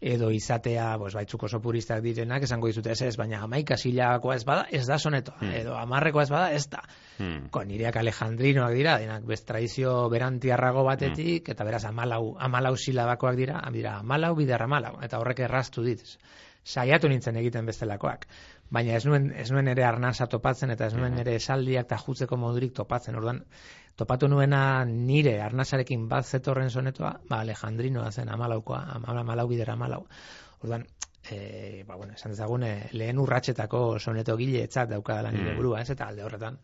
[0.00, 4.44] edo izatea, bos, baitzuk oso puristak direnak, esango dizute ez ez, baina amaika zilakoa ez
[4.48, 5.56] bada, ez da sonetoa, hmm.
[5.60, 6.80] edo amarrekoa ez bada, ez da.
[7.18, 7.50] Hmm.
[7.52, 11.52] Ko, nireak alejandrinoak dira, denak bez traizio berantiarrago batetik, hmm.
[11.52, 16.16] eta beraz amalau, amalau silabakoak dira, dira amalau, bidarra amalau, eta horrek erraztu dit.
[16.62, 18.28] Saiatu nintzen egiten bestelakoak
[18.72, 22.38] baina ez nuen, ez nuen ere arnasa topatzen eta ez nuen ere esaldiak eta jutzeko
[22.40, 23.18] modurik topatzen.
[23.20, 23.42] Orduan,
[23.96, 28.82] topatu nuena nire arnasarekin bat zetorren sonetoa, ba, Alejandrinoa zen amalaukoa,
[29.12, 30.06] amalau bider amalau.
[30.62, 30.86] Orduan,
[31.28, 35.90] e, ba, bueno, esan dezagun, e, lehen urratxetako soneto gile etzat daukadala nire burua, ez?
[35.92, 36.58] Eta alde horretan,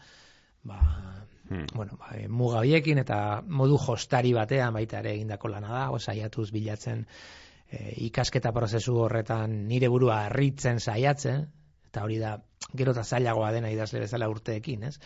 [0.64, 0.80] ba,
[1.48, 1.64] Hmm.
[1.74, 6.50] bueno, ba, e, muga hoiekin eta modu jostari batean baita ere egindako lana da, saiatuz
[6.52, 7.06] bilatzen
[7.70, 11.46] e, ikasketa prozesu horretan nire burua harritzen saiatzen,
[11.98, 12.37] eta hori da
[12.78, 14.98] gero eta zailagoa dena idazle bezala urteekin, ez?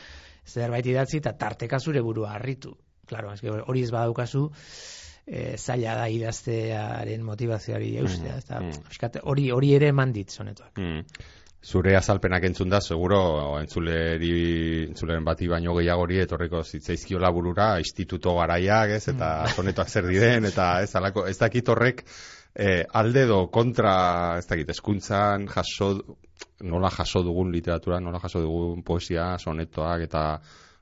[0.46, 2.74] Zerbait idatzi eta tarteka zure burua harritu.
[3.09, 4.48] Claro, eske hori ez badaukazu,
[5.26, 8.61] e, zaila da idaztearen motivazioari eustea, Mm, ezta?
[8.61, 8.83] mm.
[8.88, 10.76] Pixkat, hori hori ere eman dit sonetoak.
[10.78, 11.05] Mm.
[11.62, 13.20] Zure azalpenak entzun da, seguro
[13.61, 14.33] entzuleri,
[14.88, 20.81] entzuleren bati baino gehiagori etorriko zitzaizkiola burura instituto garaiak, ez, eta sonetoak zer diren, eta
[20.83, 22.02] ez, alako, ez dakit horrek
[22.55, 23.94] eh, alde do kontra,
[24.38, 25.92] ez dakit, eskuntzan jaso,
[26.62, 30.22] nola jaso dugun literatura, nola jaso dugun poesia, sonetoak, eta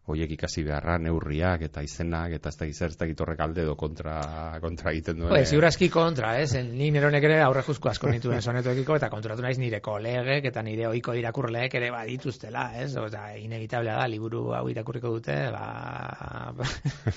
[0.08, 3.76] hoiek ikasi beharra, neurriak, eta izenak, eta ez dakit zer, ez dakit horrek alde do
[3.78, 4.16] kontra,
[4.62, 5.30] kontra egiten duen.
[5.30, 6.54] Pues, eh, ziurazki kontra, ez?
[6.66, 10.88] Ni neronek ere aurre juzko asko nituen sonetoekiko, eta konturatu naiz nire kolegek eta nire
[10.88, 12.90] ohiko irakurleek ere badituztela, ez?
[13.00, 16.50] Oza, inevitablea da, liburu hau irakurriko dute, ba...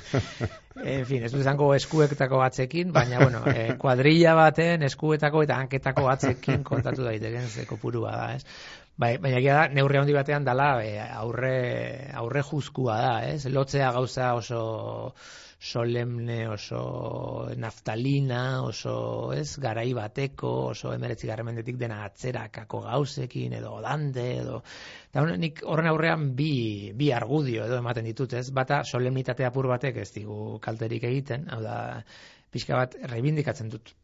[0.97, 6.07] en fin, ez dut zango eskuetako batzekin, baina, bueno, eh, kuadrilla baten eskuetako eta hanketako
[6.11, 8.45] batzekin kontatu daiteken ze kopurua da, ez?
[9.01, 10.65] Bai, baina egia da, neurri handi batean dala
[11.19, 11.53] aurre,
[12.21, 13.47] aurre juzkua da, ez?
[13.49, 14.59] Lotzea gauza oso
[15.63, 16.81] solemne, oso
[17.57, 18.93] naftalina, oso,
[19.33, 24.59] ez, garai bateko, oso emeretzi garremendetik dena atzerakako gauzekin, edo dante, edo...
[25.21, 26.51] Hon- nik horren aurrean bi,
[26.99, 28.49] bi argudio edo ematen ditut, ez?
[28.51, 31.79] Bata solemnitate apur batek ez digu kalterik egiten, hau da,
[32.53, 33.95] pixka bat reibindikatzen dut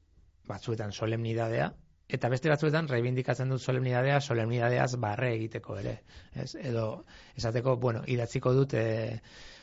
[0.50, 1.70] batzuetan solemnidadea,
[2.10, 6.00] eta beste batzuetan reibindikatzen dut solemnidadea, solemnidadeaz barre egiteko ere.
[6.34, 6.56] Ez?
[6.58, 7.04] Edo,
[7.38, 9.20] esateko, bueno, idatziko dut e,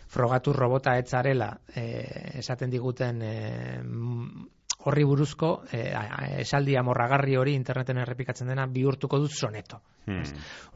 [0.09, 1.87] frogatu robota etzarela e,
[2.39, 3.35] esaten diguten e,
[4.87, 9.81] horri buruzko e, a- esaldi amorragarri hori interneten errepikatzen dena bihurtuko dut soneto.
[10.07, 10.23] Hmm.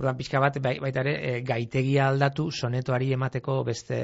[0.01, 4.01] Orduan pixka bat bai- baita ere e, gaitegia aldatu sonetoari emateko beste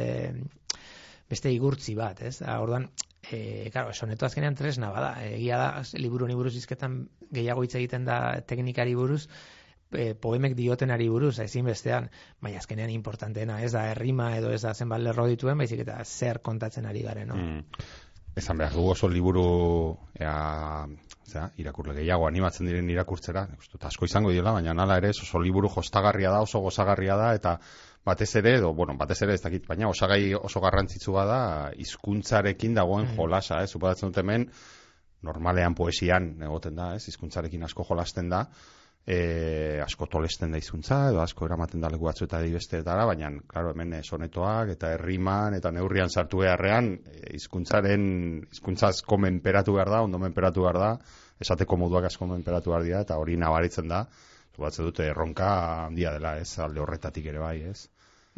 [1.26, 2.36] beste igurtzi bat, ez?
[2.46, 2.84] Ah, Orduan,
[3.32, 5.12] e, claro, soneto azkenean tresna bada.
[5.26, 9.26] Egia da, liburu buruz hizketan gehiago hitz egiten da teknikari buruz,
[9.92, 12.10] e, poemek diotenari buruz, ezin bestean,
[12.40, 16.42] baina azkenean importanteena, ez da errima edo ez da zenbat lerro dituen, baizik eta zer
[16.42, 17.36] kontatzen ari garen, no?
[17.36, 17.86] Mm.
[18.36, 19.42] Esan behar dugu oso liburu
[20.20, 20.84] ea,
[21.24, 25.40] zera, irakurle gehiago animatzen diren irakurtzera, uste dut asko izango diola, baina nala ere oso
[25.40, 27.56] liburu jostagarria da, oso gozagarria da, eta
[28.06, 31.40] batez ere, edo, bueno, batez ere ez dakit, baina osagai oso garrantzitsua da,
[31.80, 33.16] hizkuntzarekin dagoen Mm.
[33.16, 34.50] jolasa, ez, supadatzen dut hemen,
[35.22, 38.46] normalean poesian egoten da, ez, hizkuntzarekin asko jolasten da,
[39.06, 43.94] e, asko tolesten da hizkuntza edo asko eramaten da leku batzuetara besteetara, baina claro, hemen
[44.02, 48.06] sonetoak eta erriman eta neurrian sartu beharrean eh, hizkuntzaren
[48.50, 50.94] hizkuntza asko menperatu behar da, ondo menperatu behar da,
[51.40, 54.06] esateko moduak asko menperatu behar dira eta hori nabaritzen da.
[54.56, 55.46] Batze dute erronka
[55.84, 57.90] handia dela, ez, alde horretatik ere bai, ez.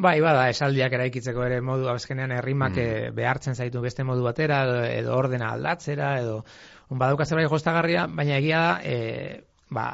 [0.03, 2.81] Bai, bada, esaldiak eraikitzeko ere modu azkenean herrimak Mm.
[2.83, 3.15] mm.
[3.15, 4.59] behartzen zaitu beste modu batera
[4.91, 6.43] edo, ordena aldatzera edo
[6.89, 9.87] badauka zerbait jostagarria, baina egia da, e, ba,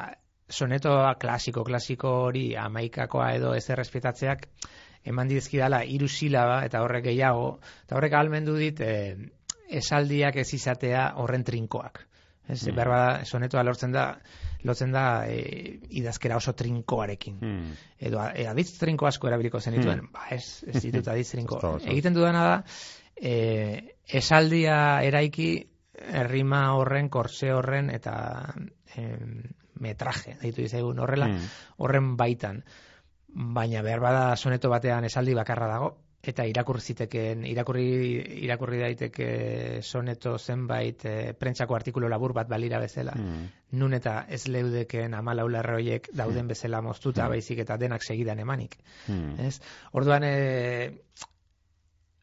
[0.48, 4.46] sonetoa klasiko, klasiko hori amaikakoa edo ez errespetatzeak
[5.06, 8.94] eman dizkidala hiru silaba eta horrek gehiago, eta horrek ahalmendu dit e,
[9.68, 12.04] esaldiak ez izatea horren trinkoak.
[12.48, 12.70] Ez, Mm.
[12.70, 12.76] mm.
[12.76, 14.04] bada, sonetoa lortzen da,
[14.64, 17.72] lotzen da e, idazkera oso trinkoarekin Hmm.
[17.98, 20.12] edo e, aditz trinko asko erabiliko zenituen, Hmm.
[20.12, 21.58] ba ez, ez ditut aditz trinko.
[21.90, 22.64] Egiten dudana da,
[23.16, 28.54] e, esaldia eraiki errima horren, korse horren eta
[28.96, 29.42] em,
[29.80, 31.48] metraje, deitu dizegun horrela, Hmm.
[31.78, 32.64] horren baitan.
[33.28, 37.84] Baina behar bada soneto batean esaldi bakarra dago, eta irakurri zitekeen, irakurri,
[38.42, 43.48] irakurri daiteke soneto zenbait e, prentsako artikulu labur bat balira bezala Hmm.
[43.72, 47.30] nun eta ez leudeken amalau horiek dauden bezala moztuta, Hmm.
[47.30, 48.76] baizik eta denak segidan emanik.
[49.06, 49.38] Hmm.
[49.38, 49.60] Ez?
[49.92, 51.02] Orduan, e,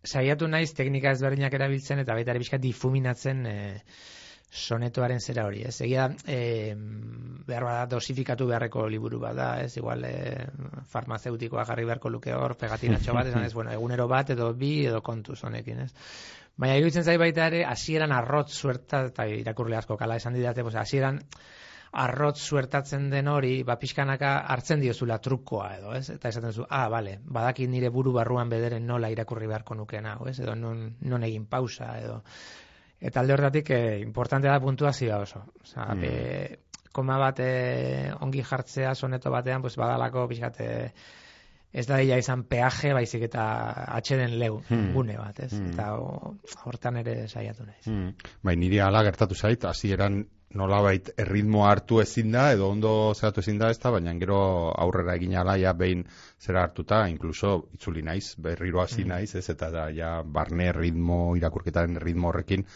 [0.03, 3.83] saiatu naiz teknika ezberdinak erabiltzen eta baita ere pixka difuminatzen e,
[4.51, 5.79] sonetoaren zera hori, ez?
[5.81, 6.75] Egia, e,
[7.47, 9.75] behar bada dosifikatu beharreko liburu bada, ez?
[9.77, 10.45] Igual, e,
[10.91, 15.01] farmazeutikoa jarri beharko luke hor, pegatinatxo bat, esan ez, bueno, egunero bat edo bi edo
[15.01, 15.91] kontuz honekin, ez?
[16.57, 20.75] Baina iruditzen zai baita ere, hasieran arrot suerta, eta irakurle asko kala esan didate, pues,
[20.75, 21.21] hasieran
[21.93, 26.07] arrot suertatzen den hori, ba, pixkanaka hartzen diozula trukoa edo, ez?
[26.15, 30.27] Eta esaten zu, ah, bale, badakit nire buru barruan bederen nola irakurri beharko nuken hau,
[30.29, 30.39] ez?
[30.39, 32.21] Edo non, non egin pausa, edo...
[33.03, 35.41] Eta alde hortatik, eh, importante da puntuazioa oso.
[35.61, 36.03] Osa, Mm.
[36.03, 36.59] e,
[36.93, 40.93] koma bat eh, ongi jartzea soneto batean, pues badalako pixkat eh,
[41.73, 43.43] ez da dira izan peaje, baizik eta
[43.97, 44.93] atxeden leu, Hmm.
[44.93, 45.51] gune bat, ez?
[45.53, 45.71] Hmm.
[45.73, 46.35] Eta o,
[46.69, 47.83] hortan ere saiatu naiz.
[47.87, 48.13] Hmm.
[48.45, 50.23] Bai, niri ala gertatu zait, hasieran
[50.53, 54.37] nolabait erritmo hartu ezin da, edo ondo zeratu ezin da ez da, baina gero
[54.85, 56.05] aurrera egin ala, ja, behin
[56.39, 59.07] zera hartuta, inkluso itzuli naiz, berriro hasi mm.
[59.09, 62.67] naiz, ez, eta da, ja, barne ritmo, irakurketaren ritmo horrekin,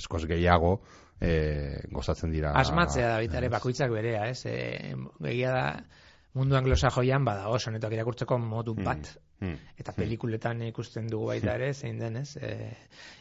[0.00, 0.78] askoz gehiago,
[1.20, 2.52] e, gozatzen dira.
[2.58, 5.68] Asmatzea da, bitare, bakoitzak berea, ez, e, begia da,
[6.36, 9.54] mundu anglosa joian, bada, oso, netak irakurtzeko modu mm, bat, mm.
[9.78, 10.00] eta mm.
[10.00, 12.52] pelikuletan ikusten dugu baita ere, zein denez, e,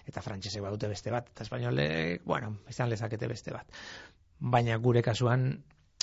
[0.09, 3.79] eta frantsesek badute beste bat, eta espainolek, bueno, izan lezakete beste bat.
[4.55, 5.47] Baina gure kasuan,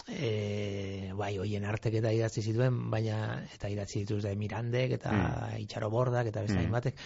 [0.08, 5.60] e, bai, hoien artek eta idatzi zituen, baina, eta idatzi dituz da Mirandek, eta mm.
[5.66, 6.72] itxaro bordak, eta beste mm.
[6.72, 7.04] batek,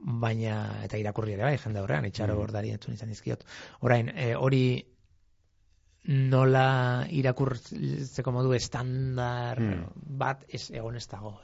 [0.00, 2.40] baina, eta irakurri ere bai, jende horrean, itxaro mm.
[2.40, 3.44] bordari entzun izan izkiot.
[3.86, 4.64] Orain, e, hori
[6.08, 9.82] nola irakurtzeko modu estandar hmm.
[10.20, 11.34] bat ez egon ez dago.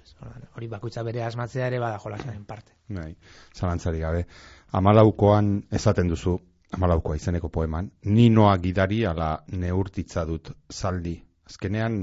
[0.57, 2.73] Hori bakoitza bere asmatzea ere bada jolasaren parte.
[2.89, 3.13] Bai,
[3.55, 4.25] zalantzari gabe.
[4.73, 6.39] Amalaukoan esaten duzu,
[6.73, 11.19] amalaukoa izeneko poeman, ninoa gidari ala neurtitza dut zaldi.
[11.47, 12.01] Azkenean,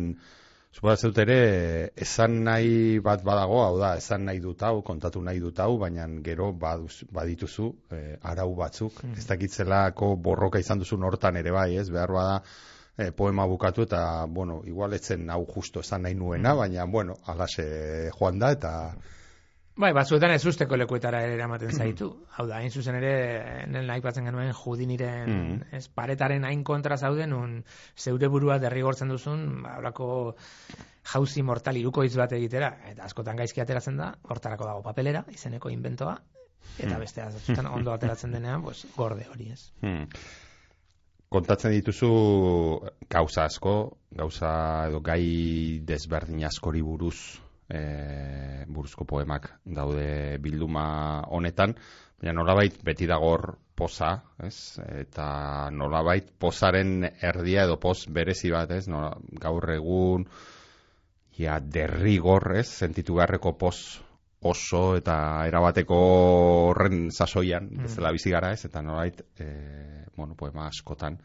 [0.73, 5.59] Zeut ere, esan nahi bat badago, hau da, esan nahi dut hau, kontatu nahi dut
[5.59, 9.13] hau, baina gero baduz, badituzu, e, arau batzuk, mm.
[9.17, 12.41] ez dakitzelako borroka izan duzu hortan ere bai, ez, behar bada,
[12.97, 16.57] e, poema bukatu eta, bueno, igual etzen hau justo esan nahi nuena, mm.
[16.57, 18.73] baina, bueno, alase joan da, eta
[19.73, 22.11] Bai, batzuetan ez usteko lekuetara ere eramaten zaitu.
[22.37, 23.13] Hau da, hain zuzen ere,
[23.73, 25.69] nel nahi batzen genuen judiniren mm.
[25.79, 27.55] ez, paretaren hain kontra zauden, un
[27.97, 30.07] zeure burua derrigortzen duzun, horako
[31.13, 36.19] jauzi mortal iruko bat egitera, eta askotan gaizki ateratzen da, hortarako dago papelera, izeneko inventoa,
[36.77, 36.99] eta mm.
[36.99, 39.71] beste azutan ondo ateratzen denean, pues, gorde hori ez.
[39.81, 40.05] Mm.
[41.33, 42.11] Kontatzen dituzu
[43.09, 44.51] gauza asko, gauza
[44.91, 47.41] edo gai desberdin askori buruz
[47.73, 50.85] e, buruzko poemak daude bilduma
[51.33, 51.75] honetan,
[52.21, 54.13] baina nolabait beti dagor poza,
[54.45, 54.79] ez?
[55.01, 58.87] Eta nolabait pozaren erdia edo poz berezi bat, ez?
[58.87, 60.27] Nola, gaur egun
[61.39, 62.67] ja derrigor, ez?
[62.69, 63.77] Sentitu beharreko poz
[64.43, 65.15] oso eta
[65.47, 65.99] erabateko
[66.69, 67.87] horren sasoian, mm.
[67.87, 68.65] bezala bizi gara, ez?
[68.69, 69.47] Eta nolabait, e,
[70.15, 71.17] bueno, poema askotan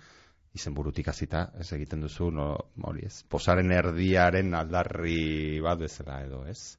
[0.57, 2.49] izen burutik azita, ez egiten duzu, no,
[2.89, 6.77] hori ez, posaren erdiaren aldarri bat bezala edo, ez?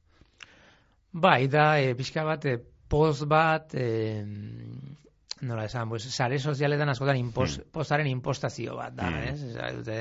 [1.12, 2.58] Bai, da, e, pixka bat, e,
[2.90, 4.22] pos bat, e,
[5.46, 7.72] nola esan, pues, sare sozialetan askotan impos, hmm.
[7.74, 9.28] posaren impostazio bat, da, hmm.
[9.32, 9.42] ez?
[9.52, 10.00] Eza, dute,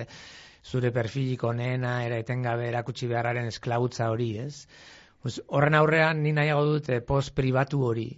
[0.66, 4.66] zure perfiliko nena, era etengabe erakutsi beharraren esklautza hori, ez?
[5.22, 8.10] Pues, horren aurrean, ni nahiago dut, e, pos pribatu hori,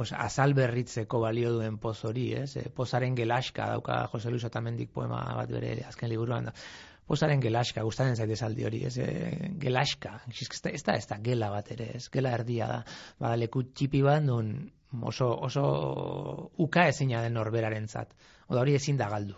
[0.00, 2.54] pues, azal berritzeko balio duen poz hori, ez?
[2.56, 6.54] E, pozaren gelaska dauka Jose Luis Otamendik poema bat bere azken liburuan da.
[7.10, 8.94] Pozaren gelaska, gustatzen zaite saldi hori, ez?
[8.96, 10.48] E, gelaska, ez
[10.86, 12.06] da, ez da, gela bat ere, ez?
[12.08, 12.80] Gela erdia da.
[13.20, 14.54] Ba, leku txipi bat nun
[15.12, 15.66] oso, oso
[16.64, 18.16] uka ezina den norberaren zat.
[18.48, 19.36] Oda hori ezin da galdu.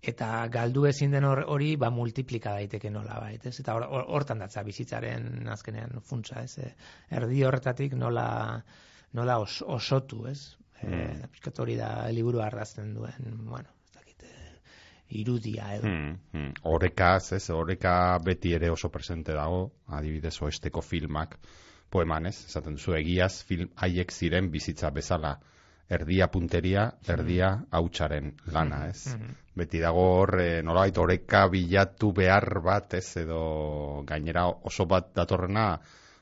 [0.00, 3.58] Eta galdu ezin den hori, ba, multiplika daiteke nola, bait, ez?
[3.60, 6.56] Eta hortan datza bizitzaren azkenean funtsa, ez?
[6.56, 6.74] E,
[7.20, 8.28] erdi horretatik nola
[9.12, 10.56] nola os, osotu, ez?
[10.82, 10.94] Mm.
[10.94, 14.58] E, hori da liburu arrazten duen, bueno, ez dakit, eh,
[15.20, 15.88] irudia edo.
[15.88, 16.52] Mm, mm.
[16.70, 17.48] Orekaz, ez?
[17.50, 21.38] Oreka beti ere oso presente dago, adibidez oesteko filmak,
[21.90, 22.36] poeman, ez?
[22.46, 25.38] Esaten duzu egiaz, film haiek ziren bizitza bezala,
[25.88, 29.14] erdia punteria, erdia hautsaren lana, ez?
[29.16, 33.16] Mm Beti dago hor, e, nolabait, oreka bilatu behar bat, ez?
[33.24, 35.64] Edo gainera oso bat datorrena,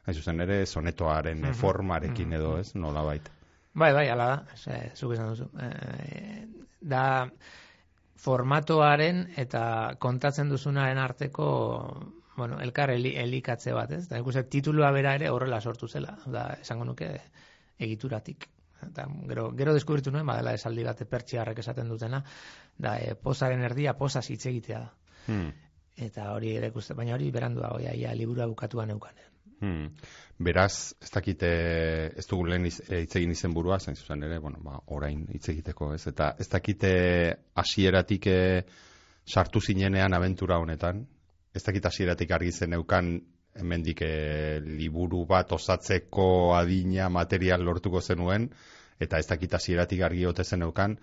[0.07, 3.33] hain zuzen ere, sonetoaren mm formarekin edo, ez, nola baita.
[3.77, 5.49] Bai, bai, ala da, ez, zuk esan duzu.
[5.61, 6.47] E,
[6.81, 7.03] da,
[8.23, 9.63] formatoaren eta
[10.01, 11.49] kontatzen duzunaren arteko,
[12.37, 14.07] bueno, elkar elikatze bat, ez?
[14.09, 17.11] Da, ikusten, titulua bera ere horrela sortu zela, da, esango nuke,
[17.79, 18.49] egituratik.
[18.87, 22.23] Eta, gero, gero deskubritu nuen, badela esaldi bat pertsiarrek esaten dutena,
[22.79, 24.93] da, e, posaren erdia, posa hitz egitea da.
[25.27, 25.53] Hmm.
[26.07, 29.36] Eta hori ere, baina hori berandu da, oia, ia, liburu bukatuan eukanen.
[29.61, 29.89] Hmm.
[30.39, 31.51] Beraz, ez dakite,
[32.19, 35.49] ez dugu lehen eh, hitz egin izen burua, zain zuzen ere, bueno, ba, orain hitz
[35.49, 36.03] egiteko, ez?
[36.11, 36.91] Eta ez dakite
[37.57, 38.67] hasieratik eh,
[39.27, 41.07] sartu zinenean abentura honetan,
[41.57, 43.15] ez dakite hasieratik argi zen eukan
[43.57, 48.51] hemendik e, liburu bat osatzeko adina material lortuko zenuen,
[49.01, 50.99] eta ez dakite hasieratik argi ote zen eukan,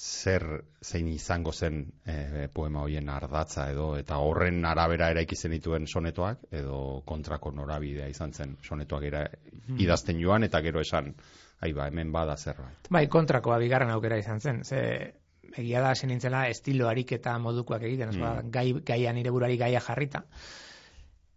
[0.00, 0.44] zer
[0.80, 6.46] zein izango zen e, poema hoien ardatza edo eta horren arabera eraiki zen dituen sonetoak
[6.60, 9.76] edo kontrako norabidea izan zen sonetoak era hmm.
[9.84, 11.12] idazten joan eta gero esan
[11.60, 12.88] ai ba hemen bada zerbait.
[12.88, 14.64] Bai, kontrakoa bigarren aukera izan zen.
[14.64, 14.80] Ze
[15.56, 18.50] egia da zen nintzela estilo eta modukoak egiten, mm.
[18.50, 20.22] gai, gaian nire burari gaia jarrita.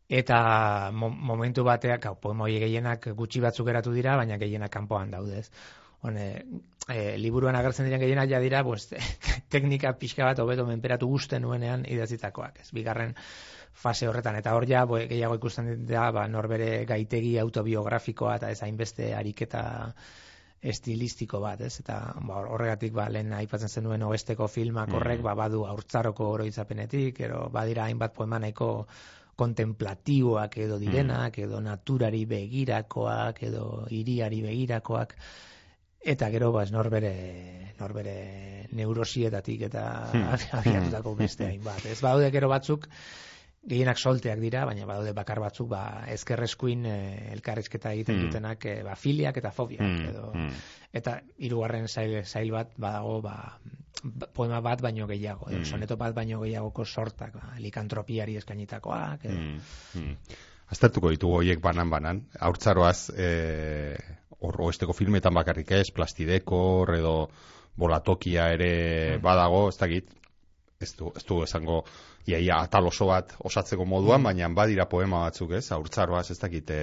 [0.07, 5.49] Eta momentu bateak, hau, poema gehienak gutxi batzuk eratu dira, baina gehienak kanpoan daudez
[6.03, 6.27] hone,
[6.91, 8.89] e, liburuan agertzen diren gehienak ja dira, pues,
[9.53, 13.15] teknika pixka bat hobeto menperatu guzten nuenean idatzitakoak, ez, bigarren
[13.73, 18.61] fase horretan, eta hor ja, bo, gehiago ikusten da, ba, norbere gaitegi autobiografikoa, eta ez
[18.65, 19.63] hainbeste ariketa
[20.63, 21.73] estilistiko bat, ez?
[21.83, 24.99] Eta ba, horregatik ba, lehen aipatzen zenuen oesteko filmak mm.
[24.99, 28.69] horrek ba, badu aurtzaroko oroitzapenetik, ero badira hainbat poema nahiko
[29.35, 31.47] kontemplatiboak edo direnak, mm.
[31.47, 35.17] edo naturari begirakoak, edo iriari begirakoak,
[36.03, 37.13] eta gero ba, norbere,
[37.79, 38.15] norbere
[38.75, 39.83] neurosietatik eta
[40.13, 40.39] mm.
[40.59, 41.85] abiatutako beste hainbat.
[41.89, 42.89] Ez baude gero batzuk,
[43.63, 46.97] gehienak solteak dira, baina badaude bakar batzuk ba ezkerreskuin e,
[47.35, 48.25] elkarrizketa egiten mm.
[48.27, 50.09] dutenak e, ba filiak eta fobiak mm.
[50.11, 50.63] edo mm.
[50.99, 53.37] eta hirugarren sail sail bat badago ba
[54.35, 55.63] poema bat baino gehiago, mm.
[55.63, 60.09] soneto bat baino gehiagoko sortak, ba, likantropiari eskainitakoak edo.
[60.73, 63.13] Aztertuko ditugu horiek banan-banan, haurtzaroaz
[64.43, 66.61] eh, oesteko filmetan bakarrik ez, plastideko,
[66.97, 67.15] edo
[67.79, 68.73] bolatokia ere
[69.17, 69.21] mm.
[69.23, 70.09] badago, ez dakit,
[70.83, 71.83] ez du, ez du esango
[72.29, 74.27] iaia atal oso bat osatzeko moduan, mm.
[74.29, 75.65] baina badira poema batzuk, ez?
[75.75, 76.77] Aurtzaroaz ez dakite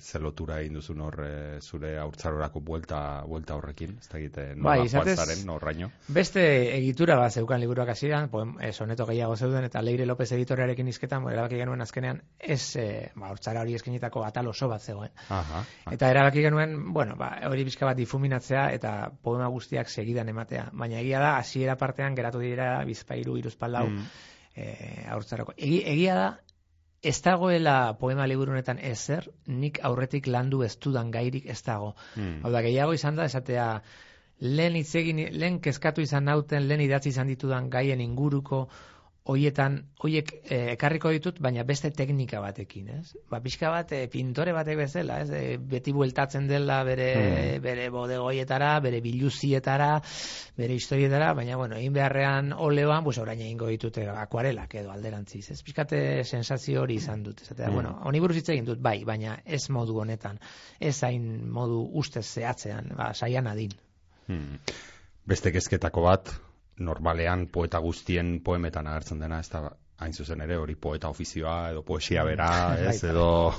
[0.00, 5.44] zelotura egin duzun hor eh, zure aurtzarorako buelta, buelta horrekin, ez dakite nola bai, izatez,
[5.44, 5.90] norraino.
[6.08, 6.44] Beste
[6.78, 11.26] egitura bat zeukan liburuak hasieran, poem, eh, soneto gehiago zeuden eta Leire López editorearekin izketan,
[11.32, 15.12] erabaki genuen azkenean, ez eh, ba, aurtzara hori eskenitako atal oso bat zegoen.
[15.28, 20.70] Aha, Eta erabaki genuen, bueno, ba, hori bizka bat difuminatzea eta poema guztiak segidan ematea.
[20.72, 25.54] Baina egia da, hasiera partean geratu dira bizpairu iruzpaldau, mm e, aurtzarako.
[25.56, 26.26] Egi, egia da,
[27.06, 31.94] ez dagoela poema liburunetan ezer, nik aurretik landu ez dudan gairik ez dago.
[32.14, 32.40] Hmm.
[32.42, 33.68] Hau da, gehiago izan da, esatea,
[34.40, 38.66] lehen itzegin, lehen kezkatu izan nauten, lehen idatzi izan ditudan gaien inguruko,
[39.26, 43.16] hoietan, hoiek eh, ekarriko ditut, baina beste teknika batekin, ez?
[43.30, 45.30] Ba, pixka bat, e, pintore batek bezala, ez?
[45.34, 47.64] E, beti bueltatzen dela bere, hmm.
[47.64, 49.90] bere bodegoietara, bere biluzietara,
[50.58, 55.60] bere historietara, baina, bueno, egin beharrean oleoan, pues, orain egingo ditute akuarelak edo alderantziz, ez?
[55.66, 57.50] Piskate sensazio hori izan dut, ez?
[57.50, 57.80] Eta, hmm.
[57.80, 60.38] bueno, honi buruz egin dut, bai, baina ez modu honetan,
[60.78, 63.74] ez hain modu ustez zehatzean, ba, saian adin.
[64.30, 64.60] Hmm.
[65.26, 66.30] Beste kezketako bat,
[66.78, 71.82] normalean poeta guztien poemetan agertzen dena, ez da hain zuzen ere, hori poeta ofizioa edo
[71.82, 72.28] poesia mm.
[72.28, 72.50] bera,
[72.90, 73.56] ez, edo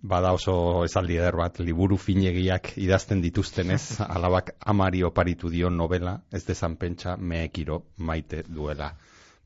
[0.00, 6.44] bada oso esaldi eder bat, liburu finegiak idazten dituztenez, alabak amari oparitu dio novela, ez
[6.46, 8.90] dezan pentsa meekiro maite duela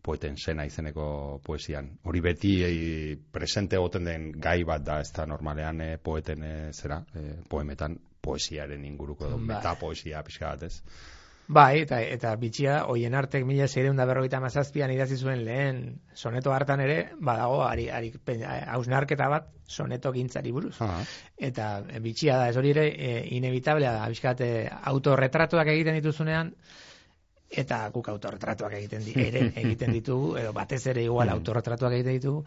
[0.04, 1.86] poeten sena izeneko poesian.
[2.04, 2.72] Hori beti e,
[3.32, 7.96] presente egoten den gai bat da, ez da normalean e, poeten e, zera, e, poemetan
[8.24, 9.54] poesiaren inguruko, edo, bai.
[9.54, 11.13] meta poesia pixka bat, ez?
[11.46, 15.82] Bai, eta, eta bitxia, hoien artek mila zeireun da berrogeita mazazpian idazi zuen lehen
[16.16, 18.12] soneto hartan ere, badago, ari, ari,
[18.72, 20.78] hausnarketa bat soneto gintzari buruz.
[21.36, 24.48] Eta e, bitxia da, ez hori ere, e, inevitablea da, bizkate
[24.94, 26.54] autorretratuak egiten dituzunean,
[27.50, 31.38] eta guk autorretratuak egiten, di, ere, egiten ditugu, edo batez ere igual mm.
[31.42, 32.44] autorretratuak egiten ditugu,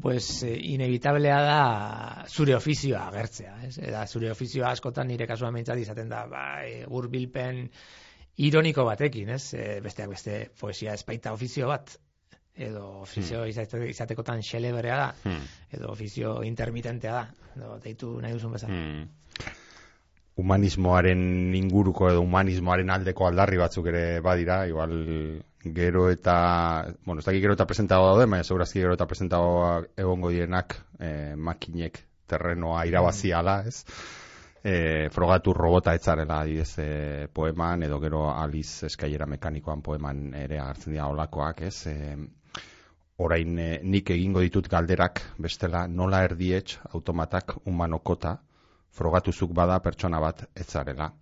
[0.00, 1.62] pues e, inevitablea da
[2.28, 3.78] zure ofizioa agertzea, ez?
[3.82, 7.66] Eta zure ofizioa askotan nire kasuan izaten da, ba, e, urbilpen,
[8.38, 9.54] ironiko batekin, ez?
[9.54, 11.96] E, besteak beste poesia espaita ofizio bat
[12.58, 13.86] edo ofizio hmm.
[13.92, 15.46] izatekotan xeleberea da, hmm.
[15.78, 17.24] edo ofizio intermitentea da,
[17.56, 18.74] edo deitu nahi duzun bezala.
[18.74, 19.54] Hmm.
[20.38, 24.92] Humanismoaren inguruko edo humanismoaren aldeko aldarri batzuk ere badira, igual
[25.74, 26.36] gero eta,
[27.06, 29.50] bueno, ez dakik gero eta presentago daude, baina segurazki gero eta presentago
[29.98, 33.82] egongo dienak eh, makinek terrenoa irabaziala, ez?
[34.62, 40.96] E, frogatu robota etzarela adibidez e, poeman edo gero aliz eskailera mekanikoan poeman ere agertzen
[40.96, 41.86] dira olakoak, ez?
[41.86, 42.16] E,
[43.18, 48.38] orain e, nik egingo ditut galderak bestela nola erdietx automatak humanokota
[48.98, 51.12] frogatuzuk bada pertsona bat etzarela.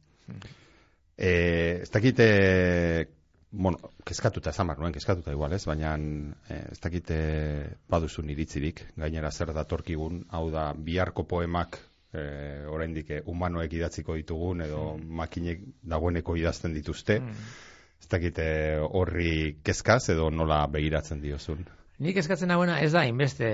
[1.17, 1.31] E,
[1.83, 2.27] ez dakite
[3.51, 7.19] bueno, kezkatuta esan nuen, kezkatuta igual ez, baina e, ez dakite
[7.89, 11.79] baduzun iritzirik, gainera zer datorkigun, hau da, biharko poemak
[12.17, 15.17] e, oraindik eh, humanoek idatziko ditugun edo mm.
[15.23, 15.65] makinek
[15.95, 17.21] dagoeneko idazten dituzte.
[17.21, 17.49] Mm.
[18.01, 18.47] Ez dakite
[18.85, 21.65] horri kezkaz edo nola begiratzen diozun.
[22.05, 23.51] Nik eskatzen dagoena ez da inbeste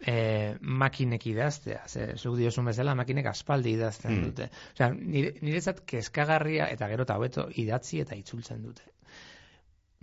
[0.00, 0.16] e,
[0.60, 1.84] makinek idaztea.
[1.86, 4.26] Ze, zuk diozun bezala makinek aspaldi idazten mm.
[4.26, 4.50] dute.
[4.74, 8.90] Osea, nire, nire kezkagarria eta gero eta hobeto idatzi eta itzultzen dute.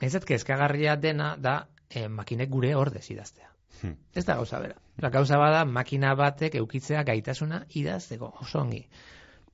[0.01, 3.49] Niretzat kezkagarria dena da e, makinek gure ordez idaztea.
[3.81, 3.95] Hmm.
[4.15, 4.75] Ez da gauza bera.
[5.01, 8.83] La gauza bada makina batek eukitzea gaitasuna idazteko oso ongi.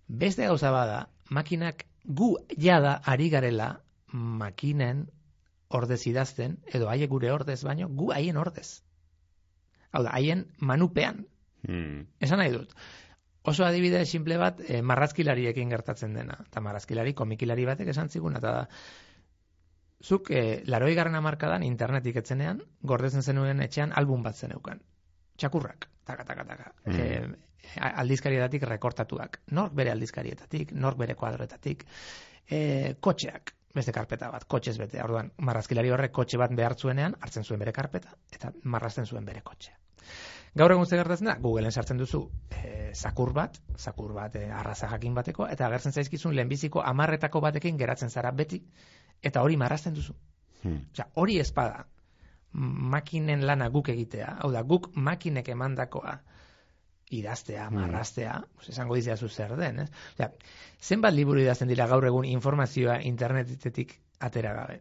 [0.07, 3.69] Beste gauza bada makinak gu jada ari garela
[4.11, 5.07] makinen
[5.69, 8.81] ordez idazten edo haie gure ordez baino gu haien ordez.
[9.91, 11.25] Hau da, haien manupean.
[11.67, 12.07] Hmm.
[12.19, 12.73] Esan nahi dut.
[13.49, 16.37] Oso adibide simple bat, e, marrazkilariekin gertatzen dena.
[16.45, 18.67] Eta marrazkilari, komikilari batek esan zigun, eta da,
[20.03, 24.83] zuk e, laroi garren amarkadan internetik etzenean, gordezen zenuen etxean album bat zeneukan.
[25.39, 26.73] Txakurrak, taka, taka, taka.
[26.85, 26.97] Mm.
[26.99, 29.39] E, aldizkarietatik rekortatuak.
[29.55, 31.85] Nork bere aldizkarietatik, nork bere kuadroetatik.
[32.49, 32.59] E,
[32.99, 35.01] kotxeak, beste karpeta bat, kotxez bete.
[35.03, 39.77] Orduan, marrazkilari horrek kotxe bat behartzuenean, hartzen zuen bere karpeta, eta marrazten zuen bere kotxea.
[40.57, 45.13] Gaur egun gertatzen da, Googleen sartzen duzu e, zakur bat, zakur bat e, arraza jakin
[45.13, 48.63] bateko, eta agertzen zaizkizun lehenbiziko amarretako batekin geratzen zara beti,
[49.21, 50.15] eta hori marrazten duzu.
[50.63, 50.81] Hmm.
[51.15, 51.85] hori espada,
[52.53, 56.17] makinen lana guk egitea, hau da, guk makinek emandakoa
[57.09, 57.75] idaztea, hmm.
[57.79, 59.89] marraztea, pues, esango dizeazu zer den, ez?
[60.13, 60.29] Osea,
[60.81, 64.79] zenbat liburu idazten dira gaur egun informazioa internetetik atera gabe?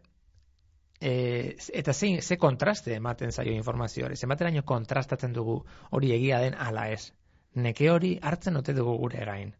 [0.99, 6.89] E, eta zein, ze kontraste ematen zaio informazioari, zenbateraino kontrastatzen dugu hori egia den ala
[6.91, 7.11] ez.
[7.55, 9.55] Neke hori hartzen ote dugu gure gain.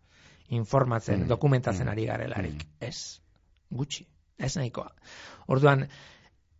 [0.49, 2.66] Informatzen, mm, dokumentatzen mm, ari garelarik.
[2.82, 3.22] Ez,
[3.70, 4.05] gutxi,
[4.38, 4.91] ez nahikoa.
[5.47, 5.88] Orduan,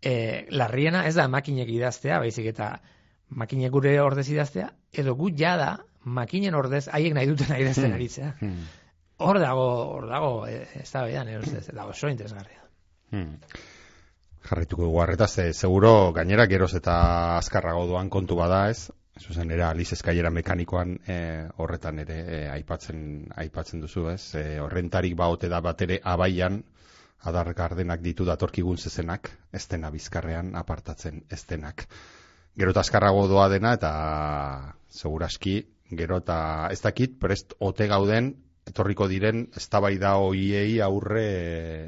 [0.02, 2.76] e, larriena ez da makinek idaztea, baizik eta
[3.30, 7.97] makinek gure ordez idaztea, edo gut jada makinen ordez haiek nahi duten nahi dazten mm,
[8.00, 8.32] aritzea.
[8.41, 8.70] Mm.
[9.20, 12.64] Hor dago, hor dago, ez da behan, ez dago, so interesgarria.
[13.12, 13.36] Mm
[14.50, 16.95] jarraituko dugu harretaz, ze, seguro gainera geroz eta
[17.38, 18.89] azkarrago doan kontu bada ez,
[19.20, 21.18] zuzen era Alice Eskailera mekanikoan e,
[21.58, 23.02] horretan ere e, aipatzen
[23.43, 26.62] aipatzen duzu ez, e, horrentarik baote da bat ere abaian
[27.28, 31.88] adar gardenak ditu datorkigun zezenak, ez dena bizkarrean apartatzen ez denak.
[32.55, 33.91] Gero eta azkarrago doa dena eta
[34.89, 35.61] seguraski
[35.91, 38.34] gero eta ez dakit prest ote gauden
[38.70, 41.26] etorriko diren eztabaida hoiei aurre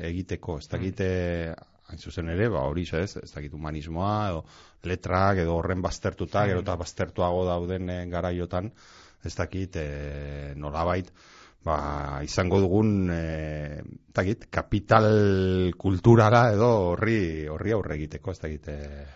[0.09, 0.57] egiteko.
[0.59, 4.43] Ez dakit mm hain zuzen ere, ba, hori ez, ez dakit humanismoa, edo
[4.88, 8.71] letrak, edo horren baztertuta, gero eta baztertuago dauden e, garaiotan,
[9.27, 11.11] ez dakit, e, nolabait,
[11.68, 11.78] ba,
[12.26, 13.82] izango dugun, e,
[14.14, 15.07] dakit, kapital
[15.78, 19.07] kulturala edo horri, horri aurre egiteko, ez dakit, e,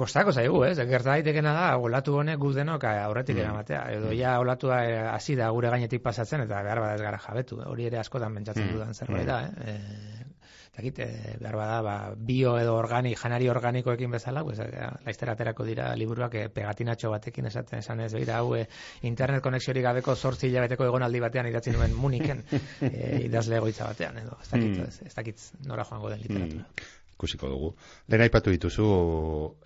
[0.00, 0.78] Kostako zaigu, ez?
[0.88, 3.42] Gerta daitekena da, olatu honek guz denok aurretik mm.
[3.42, 3.80] eramatea.
[3.98, 4.78] Edo ja olatua
[5.10, 7.58] hasi da gure gainetik pasatzen eta behar bada ez gara jabetu.
[7.66, 8.76] Hori ere askotan pentsatzen mm.
[8.78, 9.74] dudan zerbait da, eh?
[9.74, 10.29] E,
[10.76, 14.68] dakit, e, behar bada, ba, bio edo organik, janari organikoekin bezala, pues, e,
[15.06, 18.66] laiztera aterako dira liburuak e, pegatinatxo batekin esaten esan ez, behira, hau, e,
[19.10, 22.44] internet konexiorik gabeko sortzi hilabeteko egonaldi batean idatzi nuen muniken
[22.92, 24.88] e, idazle egoitza batean, edo, ez dakit, mm.
[24.88, 26.64] ez, ez dakit nora joango den literatura.
[26.64, 27.68] Mm ikusiko dugu.
[28.08, 28.86] Lehen aipatu dituzu,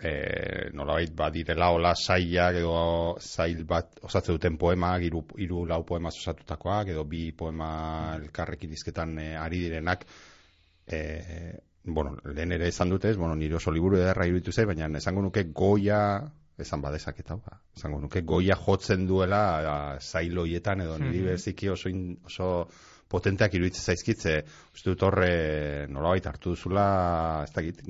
[0.03, 0.13] e,
[0.75, 2.75] nolabait badirela hola sailak edo
[3.23, 7.71] zail bat osatze duten poema, hiru hiru lau poema osatutakoak edo bi poema
[8.19, 10.07] elkarrekin dizketan e, ari direnak,
[10.87, 14.89] e, bueno, lehen ere esan dute, ez, bueno, nire oso liburu ederra iruditu ze, baina
[14.99, 16.01] esango nuke goia,
[16.59, 21.89] esan badezak eta, ba, esango nuke goia jotzen duela zailoietan edo niri mm beziki oso,
[21.89, 22.69] in, oso
[23.15, 24.35] potenteak iruditzen zaizkitze,
[24.75, 26.87] uste dut horre nolabait hartu duzula,
[27.45, 27.83] ez dakit,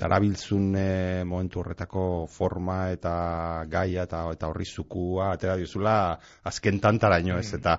[0.00, 0.74] darabiltzun
[1.26, 5.94] momentu horretako forma eta gaia eta, eta horri zukua, atera diozula
[6.50, 7.60] azken tantaraino ez, mm.
[7.60, 7.78] eta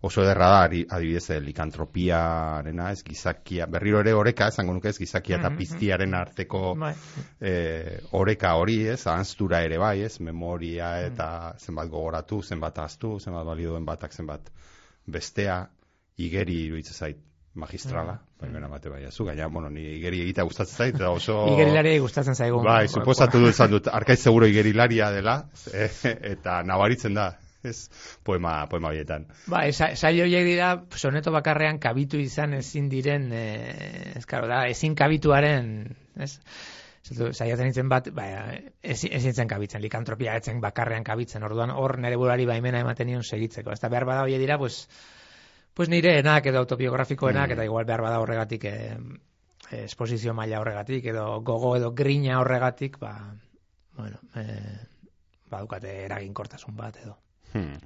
[0.00, 5.36] oso ederra da adibidez eh, likantropiarena, ez gizakia, berriro ere oreka, esango nuke ez gizakia
[5.36, 5.58] eta mm-hmm.
[5.60, 6.94] piztiaren arteko bai.
[7.40, 11.10] eh, oreka hori, ez, ahanztura ere bai, ez, memoria mm.
[11.12, 11.26] eta
[11.60, 14.48] zenbat gogoratu, zenbat aztu, zenbat baliduen batak, zenbat
[15.04, 15.66] bestea,
[16.16, 17.20] igeri iruditzen zait
[17.60, 18.40] magistrala, mm.
[18.40, 21.42] bai bera bate bai, azu, gaina, bueno, ni igeri egitea gustatzen zait, eta oso...
[21.52, 22.64] Igerilari gustatzen zaigu.
[22.64, 25.42] Bai, suposatu dut zan dut, arkaiz seguro igerilaria dela,
[26.32, 27.34] eta nabaritzen da,
[27.70, 27.90] ez
[28.24, 29.26] poema poema hoietan.
[29.50, 35.96] Ba, saio horiek dira soneto bakarrean kabitu izan ezin diren eh ez da ezin kabituaren,
[36.16, 36.38] ez?
[37.00, 38.26] Zato saiatzen itzen bat, ba,
[38.82, 41.42] ezin zen kabitzen, likantropia etzen bakarrean kabitzen.
[41.42, 43.72] Orduan hor nere burari baimena ematen nion segitzeko.
[43.72, 44.88] Ezta behar bada hoe dira, pues
[45.74, 47.52] pues nire enak edo autobiografikoenak mm.
[47.52, 48.98] eta igual behar bada horregatik eh
[49.70, 53.34] esposizio maila horregatik edo gogo edo grina horregatik, ba
[53.96, 54.78] bueno, eh
[55.50, 57.16] badukate eraginkortasun bat edo.
[57.52, 57.78] Hmm.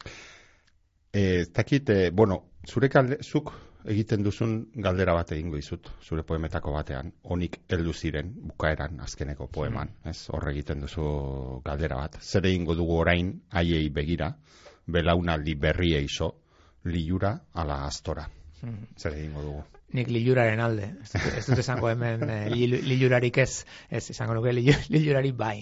[1.14, 3.52] Eh, takit, eh, bueno, zure kalde, zuk
[3.84, 4.54] egiten duzun
[4.86, 10.10] galdera bat egingo dizut, zure poemetako batean, onik heldu ziren bukaeran azkeneko poeman, hmm.
[10.10, 10.30] ez?
[10.32, 11.04] Hor egiten duzu
[11.64, 12.18] galdera bat.
[12.22, 14.32] Zer egingo dugu orain haiei begira,
[14.86, 16.32] belaunaldi berri eizo,
[16.84, 18.26] liura ala astora.
[18.62, 18.88] Hmm.
[18.96, 19.64] Zer egingo dugu?
[19.94, 20.88] Nik liuraren alde.
[21.36, 22.48] Ez dut esango hemen eh,
[22.90, 25.60] liurarik ez, ez esango nuke liurarik bai.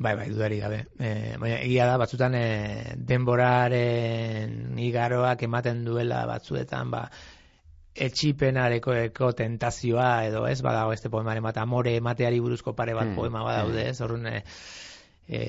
[0.00, 0.78] Bai, bai, dudari gabe.
[0.96, 2.44] E, baina, egia da, batzutan e,
[3.10, 7.02] denboraren igaroak ematen duela batzuetan, ba,
[8.06, 13.18] etxipenareko eko tentazioa edo ez, badago este poemaren bat, amore emateari buruzko pare bat hmm,
[13.18, 13.90] poema badaude, hmm.
[13.90, 14.40] ez, horren, e,
[15.28, 15.40] e,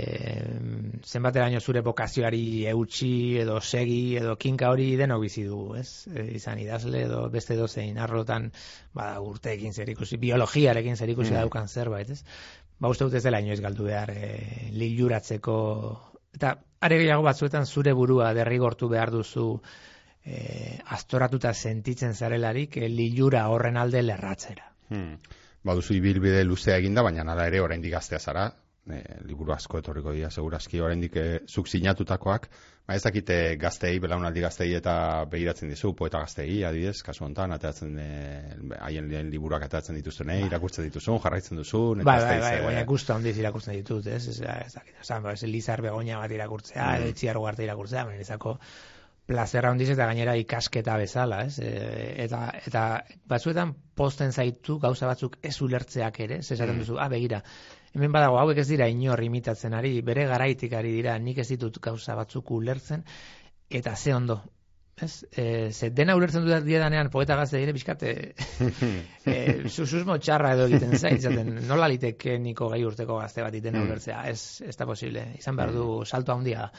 [1.08, 2.44] zenbateraino zure bokazioari
[2.74, 3.14] eutxi
[3.46, 6.10] edo segi edo kinka hori deno bizi dugu, ez?
[6.12, 8.52] E, izan idazle edo beste dozein arlotan
[8.98, 11.40] ba, urteekin zer ikusi, biologiarekin zer ikusi mm.
[11.40, 12.26] daukan zerbait, ez?
[12.82, 14.32] Ba, uste dut ez dela inoiz galdu behar e,
[14.74, 15.56] liluratzeko
[16.34, 19.46] eta are gehiago batzuetan zure burua derrigortu behar duzu
[20.26, 24.66] e, astoratuta sentitzen zarelarik e, lilura horren alde lerratzera.
[24.90, 25.20] Hmm.
[25.62, 28.48] Ba, duzu ibilbide luzea eginda, baina nada ere oraindik gaztea zara,
[28.90, 32.50] e, liburu asko etorriko dira, segurazki oraindik e, zuk sinatutakoak,
[32.88, 34.94] ba ez dakite gaztei, belaunaldi gaztei eta
[35.32, 38.08] behiratzen dizu, poeta gaztei, adidez, kasu honetan, atatzen e,
[38.82, 40.38] haien lehen liburuak atatzen dituzun, ba.
[40.50, 44.40] irakurtzen dituzun, jarraitzen duzun, eta ba, ba, ba, baina gustu handiz irakurtzen ditut, ez, ez,
[44.42, 47.14] ez, dakit, esan, ba, ez, lizar begonia bat irakurtzea, mm.
[47.14, 48.58] etxiar ugarte irakurtzea, baina izako,
[49.32, 51.60] plazera handiz eta gainera ikasketa bezala, ez?
[51.64, 52.88] E, eta, eta
[53.30, 56.84] batzuetan posten zaitu gauza batzuk ez ulertzeak ere, zesaten mm.
[56.84, 57.44] duzu, ah, begira,
[57.96, 61.80] hemen badago hauek ez dira inor imitatzen ari, bere garaitik ari dira, nik ez ditut
[61.84, 63.04] gauza batzuk ulertzen,
[63.70, 64.40] eta ze ondo,
[65.02, 65.26] ez?
[65.32, 68.16] E, ze dena ulertzen dut diedanean poeta gazte dire, bizkate,
[69.26, 69.38] e,
[69.76, 73.88] susuzmo txarra edo egiten zaitzaten, nola liteke niko gai urteko gazte bat iten mm.
[73.88, 76.12] ulertzea, ez, ez da posible, izan behar du mm.
[76.12, 76.70] salto handia,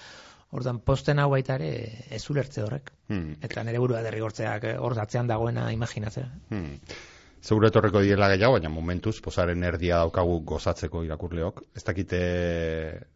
[0.53, 1.69] Ordan posten hau baita ere
[2.13, 2.91] ez ulertze horrek.
[3.09, 3.39] Hmm.
[3.41, 6.27] Eta nere burua derrigortzeak hor datzean dagoena imaginatzea.
[7.43, 11.57] Seguro etorreko diela gehiago, baina momentuz, posaren erdia daukagu gozatzeko irakurleok.
[11.75, 12.21] Ez dakite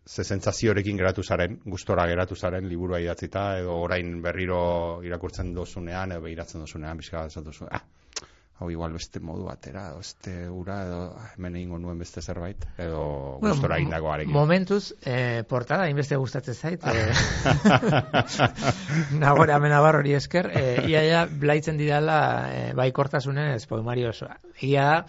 [0.02, 4.58] ze sentsaziorekin geratu zaren, gustora geratu zaren, liburua idatzita, edo orain berriro
[5.06, 7.84] irakurtzen dozunean, edo behiratzen dozunean, bizka zatu ah,
[8.58, 11.00] hau igual beste modu batera, edo beste ura, edo
[11.34, 13.02] hemen egingo nuen beste zerbait, edo
[13.40, 14.32] bueno, gustora indago arekin.
[14.32, 16.86] Momentuz, eh, portada, inbeste gustatzen zait.
[16.88, 17.12] Eh,
[19.24, 22.18] nagore amena hori esker, eh, ia ia blaitzen didala
[22.52, 24.38] eh, bai kortasunez poemari osoa.
[24.62, 25.04] Ia,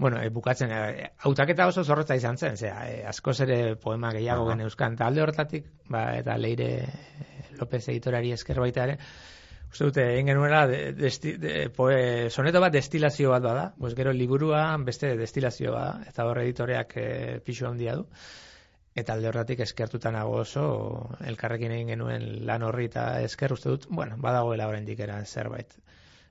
[0.00, 4.46] bueno, e, bukatzen, e, autaketa oso zorrotza izan zen, zera, e, asko zere poema gehiago
[4.46, 4.96] uh -huh.
[4.96, 6.88] talde hortatik, ba, eta leire
[7.60, 8.98] López editorari esker baita ere,
[9.70, 15.12] Uste dute, egin genuela, de, de, soneto bat destilazio bat bada, pues gero liburua beste
[15.16, 17.10] destilazioa, eta hor editoreak e,
[17.46, 18.08] pixu handia du.
[18.98, 20.64] Eta alde horretik eskertutan nago oso,
[21.22, 25.78] elkarrekin egin genuen lan horri eta esker uste dut, bueno, badagoela horrendik era zerbait.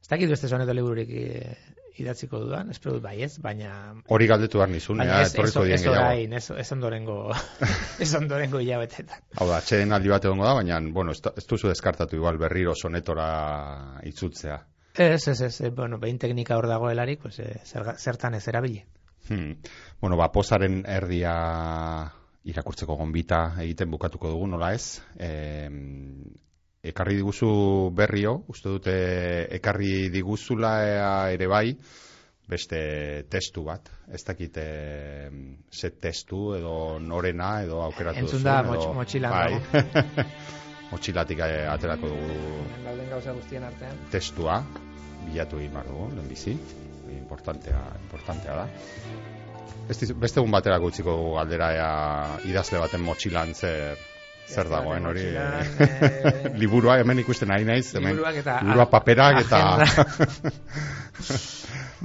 [0.02, 1.56] Ez dakit beste soneto libururik e,
[2.04, 3.72] idatziko dudan, espero dut bai ez, baina...
[4.08, 7.18] Hori galdetu behar nizun, baina ez, ez, ez, orain, ez, ez ondorengo,
[8.06, 9.24] ez ondorengo hilabetetan.
[9.38, 12.76] Hau da, txeden aldi bat egongo da, baina, bueno, ez, ez duzu deskartatu igual berriro
[12.76, 13.30] sonetora
[14.10, 14.60] itzutzea.
[15.00, 17.62] Ez, ez, ez, bueno, behin teknika hor dagoelarik, pues, eh,
[17.97, 18.84] zertan ez erabili.
[19.30, 19.60] Hmm.
[20.02, 21.34] Bueno, ba, posaren erdia
[22.50, 25.02] irakurtzeko gonbita egiten bukatuko dugu, nola ez?
[25.20, 25.70] Eh,
[26.84, 27.49] ekarri diguzu
[27.95, 28.95] berrio, uste dute
[29.59, 30.73] ekarri diguzula
[31.34, 31.73] ere bai,
[32.49, 32.80] beste
[33.30, 34.65] testu bat, ez dakite
[35.69, 38.39] set testu edo norena edo aukeratu duzu.
[38.39, 40.25] Entzun da, motxilan bai.
[40.89, 43.99] Motxilatik eh, aterako dugu gauza guztien artean.
[44.09, 44.55] testua,
[45.27, 46.55] bilatu egin behar dugu, lehenbizi,
[47.13, 48.65] importantea, importantea da.
[49.89, 51.69] Beste egun baterako utziko galdera
[52.49, 54.01] idazle baten motxilan zer
[54.50, 55.26] zer dagoen hori?
[55.36, 55.38] e...
[56.58, 59.60] liburua hemen ikusten ari naiz hemen liburua paperak eta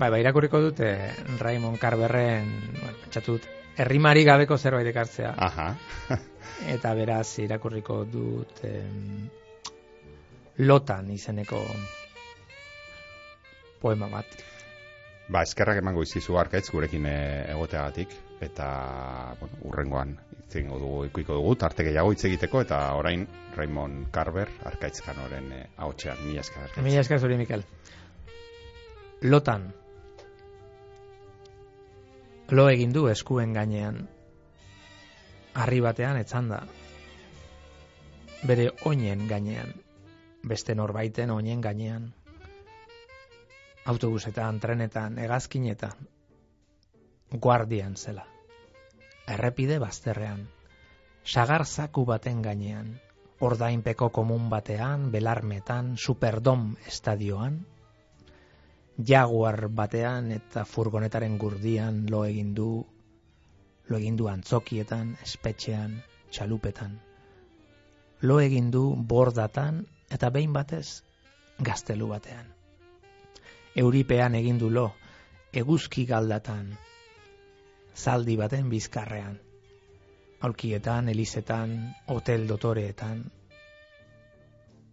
[0.01, 2.47] bai bai irakurriko dut eh, Raymond Carverren
[2.81, 3.45] bueno pentsatu dut
[3.77, 5.35] herrimari gabeko zerbait ekartzea.
[5.37, 5.75] Aha
[6.75, 8.85] eta beraz irakurriko dut eh,
[10.59, 11.61] lotan izeneko
[13.83, 14.27] poema bat.
[15.29, 18.13] Ba, eskerrak emango izizu arkaitz gurekin eh, egoteagatik
[18.45, 18.69] eta
[19.41, 20.15] bueno, urrengoan
[20.45, 23.27] itzengo dugu ikuiko dugu tarte gehiago hitz egiteko eta orain
[23.57, 26.21] Raymond Carver arkaitz kanoren eh, ahotsean.
[26.27, 27.65] Mila esker Mila esker zuri Mikel.
[29.23, 29.73] Lotan.
[32.51, 34.03] Lo egin du eskuen gainean.
[35.55, 36.61] Arri batean etzan da.
[38.45, 39.73] Bere oinen gainean.
[40.45, 42.13] Beste norbaiten oinen gainean.
[43.87, 46.07] Autobusetan, trenetan, egazkinetan,
[47.41, 48.34] guardian zela.
[49.27, 50.47] Errepide bazterrean,
[51.25, 52.91] sagar zaku baten gainean,
[53.41, 57.61] ordainpeko komun batean, belarmetan, superdom estadioan,
[59.13, 62.69] jaguar batean eta furgonetaren gurdian lo egin du,
[63.89, 65.97] lo egin du antzokietan, espetxean,
[66.31, 66.99] txalupetan.
[68.21, 71.03] Lo egin du bordatan eta behin batez
[71.59, 72.55] gaztelu batean
[73.75, 74.89] euripean egin du lo,
[75.53, 76.75] eguzki galdatan,
[77.95, 79.39] zaldi baten bizkarrean,
[80.41, 83.25] aulkietan, elizetan, hotel dotoreetan,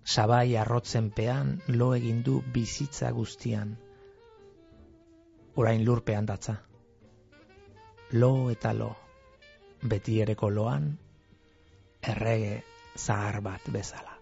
[0.04, 3.76] sabai arrotzen pean lo egin du bizitza guztian,
[5.56, 6.58] orain lurpean datza,
[8.14, 8.92] lo eta lo,
[9.84, 10.92] beti ere koloan,
[12.02, 12.64] errege
[12.98, 14.18] zahar bat bezala.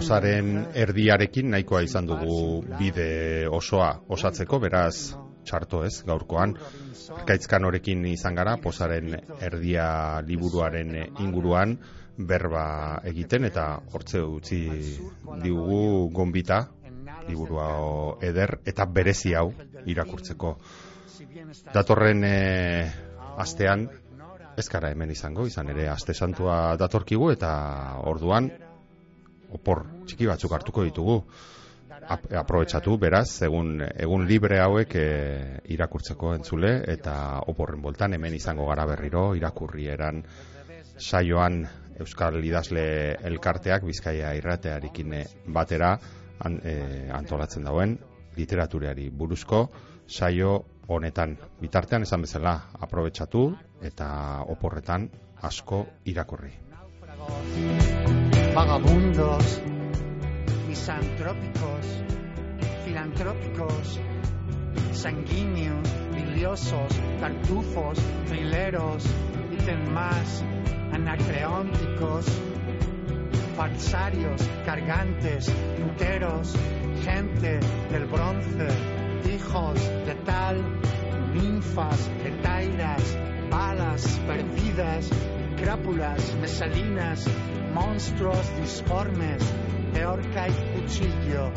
[0.00, 5.12] Posaren erdiarekin nahikoa izan dugu bide osoa osatzeko, beraz
[5.44, 6.54] txarto ez gaurkoan.
[7.18, 9.12] Arkaitzkan horekin izan gara, posaren
[9.44, 9.88] erdia
[10.24, 11.74] liburuaren inguruan
[12.16, 12.64] berba
[13.10, 14.62] egiten eta hortze utzi
[15.42, 16.62] digugu gonbita
[17.28, 17.68] liburua
[18.24, 19.50] eder eta berezi hau
[19.84, 20.54] irakurtzeko.
[21.76, 22.34] Datorren e,
[23.36, 23.84] astean
[24.56, 27.52] ez gara hemen izango, izan ere aste santua datorkigu eta
[28.08, 28.48] orduan
[29.56, 31.20] opor txiki batzuk hartuko ditugu.
[32.10, 35.08] Aprobetsatu beraz egun, egun libre hauek e,
[35.74, 37.14] irakurtzeko entzule eta
[37.50, 40.22] oporren boltan hemen izango gara berriro irakurri eran
[40.96, 41.60] saioan
[42.00, 42.86] Euskal Idazle
[43.28, 45.18] elkarteak Bizkaia irratearekin
[45.52, 45.92] batera
[46.64, 46.74] e,
[47.12, 47.98] antolatzen dauen
[48.38, 49.66] literatureari buruzko
[50.08, 50.56] saio
[50.88, 51.36] honetan.
[51.60, 53.44] Bitartean esan bezala aprobetsatu
[53.92, 54.08] eta
[54.56, 55.10] oporretan
[55.50, 55.84] asko
[56.14, 56.56] irakurri
[58.54, 59.60] vagabundos,
[60.68, 61.86] misantrópicos,
[62.84, 64.00] filantrópicos,
[64.92, 69.04] sanguíneos, biliosos, tartufos, trileros,
[69.52, 70.42] y más,
[70.92, 72.26] anacreónticos,
[73.56, 75.48] falsarios, cargantes,
[75.78, 76.54] enteros,
[77.04, 77.60] gente
[77.92, 78.68] del bronce,
[79.32, 79.74] hijos
[80.06, 80.56] de tal,
[81.34, 83.16] ninfas, etairas,
[83.50, 85.10] balas perdidas,
[85.60, 87.26] crápulas, mesalinas,
[87.74, 89.42] monstruos disformes,
[90.06, 91.52] horca y cuchillo,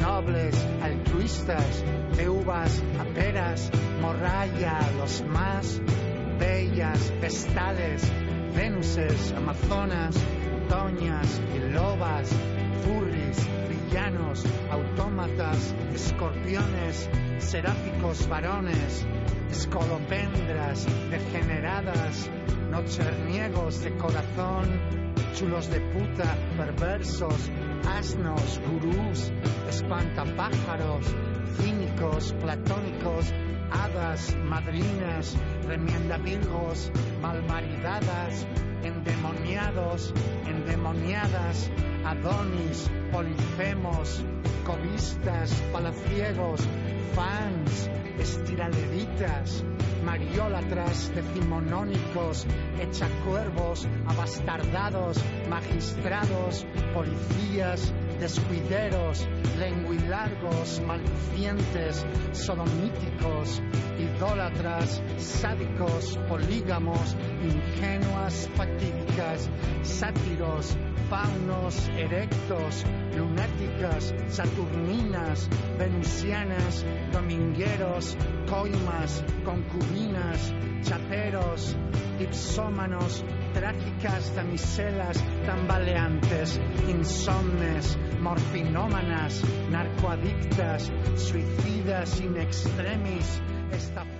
[0.00, 1.84] nobles, altruistas,
[2.16, 3.70] de uvas a peras,
[4.00, 5.80] morralla, los más
[6.38, 8.02] bellas, vestales,
[8.54, 10.14] venuses, amazonas,
[10.68, 12.30] doñas y lobas,
[12.84, 13.48] furris,
[13.90, 19.04] villanos, autómatas, escorpiones, seráficos varones,
[19.50, 22.30] escolopendras degeneradas,
[22.70, 24.68] nocherniegos de corazón,
[25.34, 27.50] chulos de puta, perversos,
[27.98, 29.32] asnos, gurús,
[29.68, 31.06] espantapájaros,
[31.56, 33.32] cínicos, platónicos,
[33.70, 36.90] hadas, madrinas, remiendavirgos,
[37.20, 38.46] malmaridadas,
[38.82, 40.12] endemoniados,
[40.46, 41.70] endemoniadas,
[42.04, 44.22] adonis, polifemos,
[44.64, 46.60] cobistas, palaciegos,
[47.14, 49.64] fans, estiraleditas,
[50.04, 52.46] mariólatras, decimonónicos,
[52.80, 55.18] echacuervos, abastardados,
[55.48, 59.26] magistrados, policías, descuideros,
[59.58, 63.62] lenguilargos, malicientes, sodomíticos,
[63.98, 69.48] idólatras, sádicos, polígamos, ingenuas, fatídicas,
[69.82, 70.76] sátiros,
[71.08, 72.84] faunos, erectos,
[73.16, 75.48] lunáticas, saturninas,
[75.78, 78.16] venusianas, domingueros,
[78.48, 80.49] coimas, concubinas,
[82.30, 94.19] ipsómanos, trágicas damiselas tambaleantes, insomnes, morfinómanas, narcoadictas, suicidas in extremis, estafermos.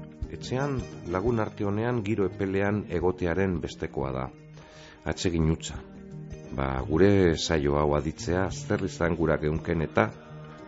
[0.31, 0.79] etxean
[1.11, 4.27] lagun arte honean giro epelean egotearen bestekoa da.
[5.05, 5.79] Atsegin utza.
[6.51, 10.09] ba, gure saio hau aditzea zer izan gura geunken eta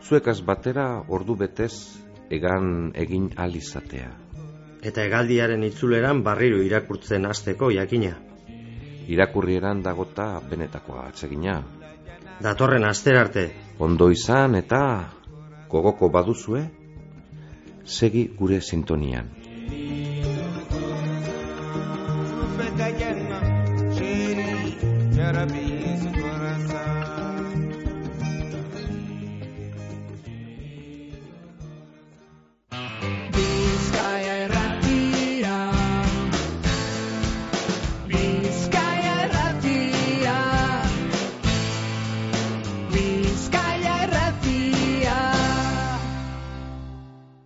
[0.03, 1.74] zuekaz batera ordu betez
[2.30, 4.11] egan egin alizatea.
[4.84, 8.16] Eta egaldiaren itzuleran barriro irakurtzen hasteko jakina.
[9.07, 11.61] Irakurrieran dagota benetakoa atsegina.
[12.43, 13.45] Datorren aster arte.
[13.80, 14.82] Ondo izan eta
[15.70, 16.64] gogoko baduzue,
[17.84, 19.43] segi gure sintonian.
[25.16, 25.73] Yeah, that'd be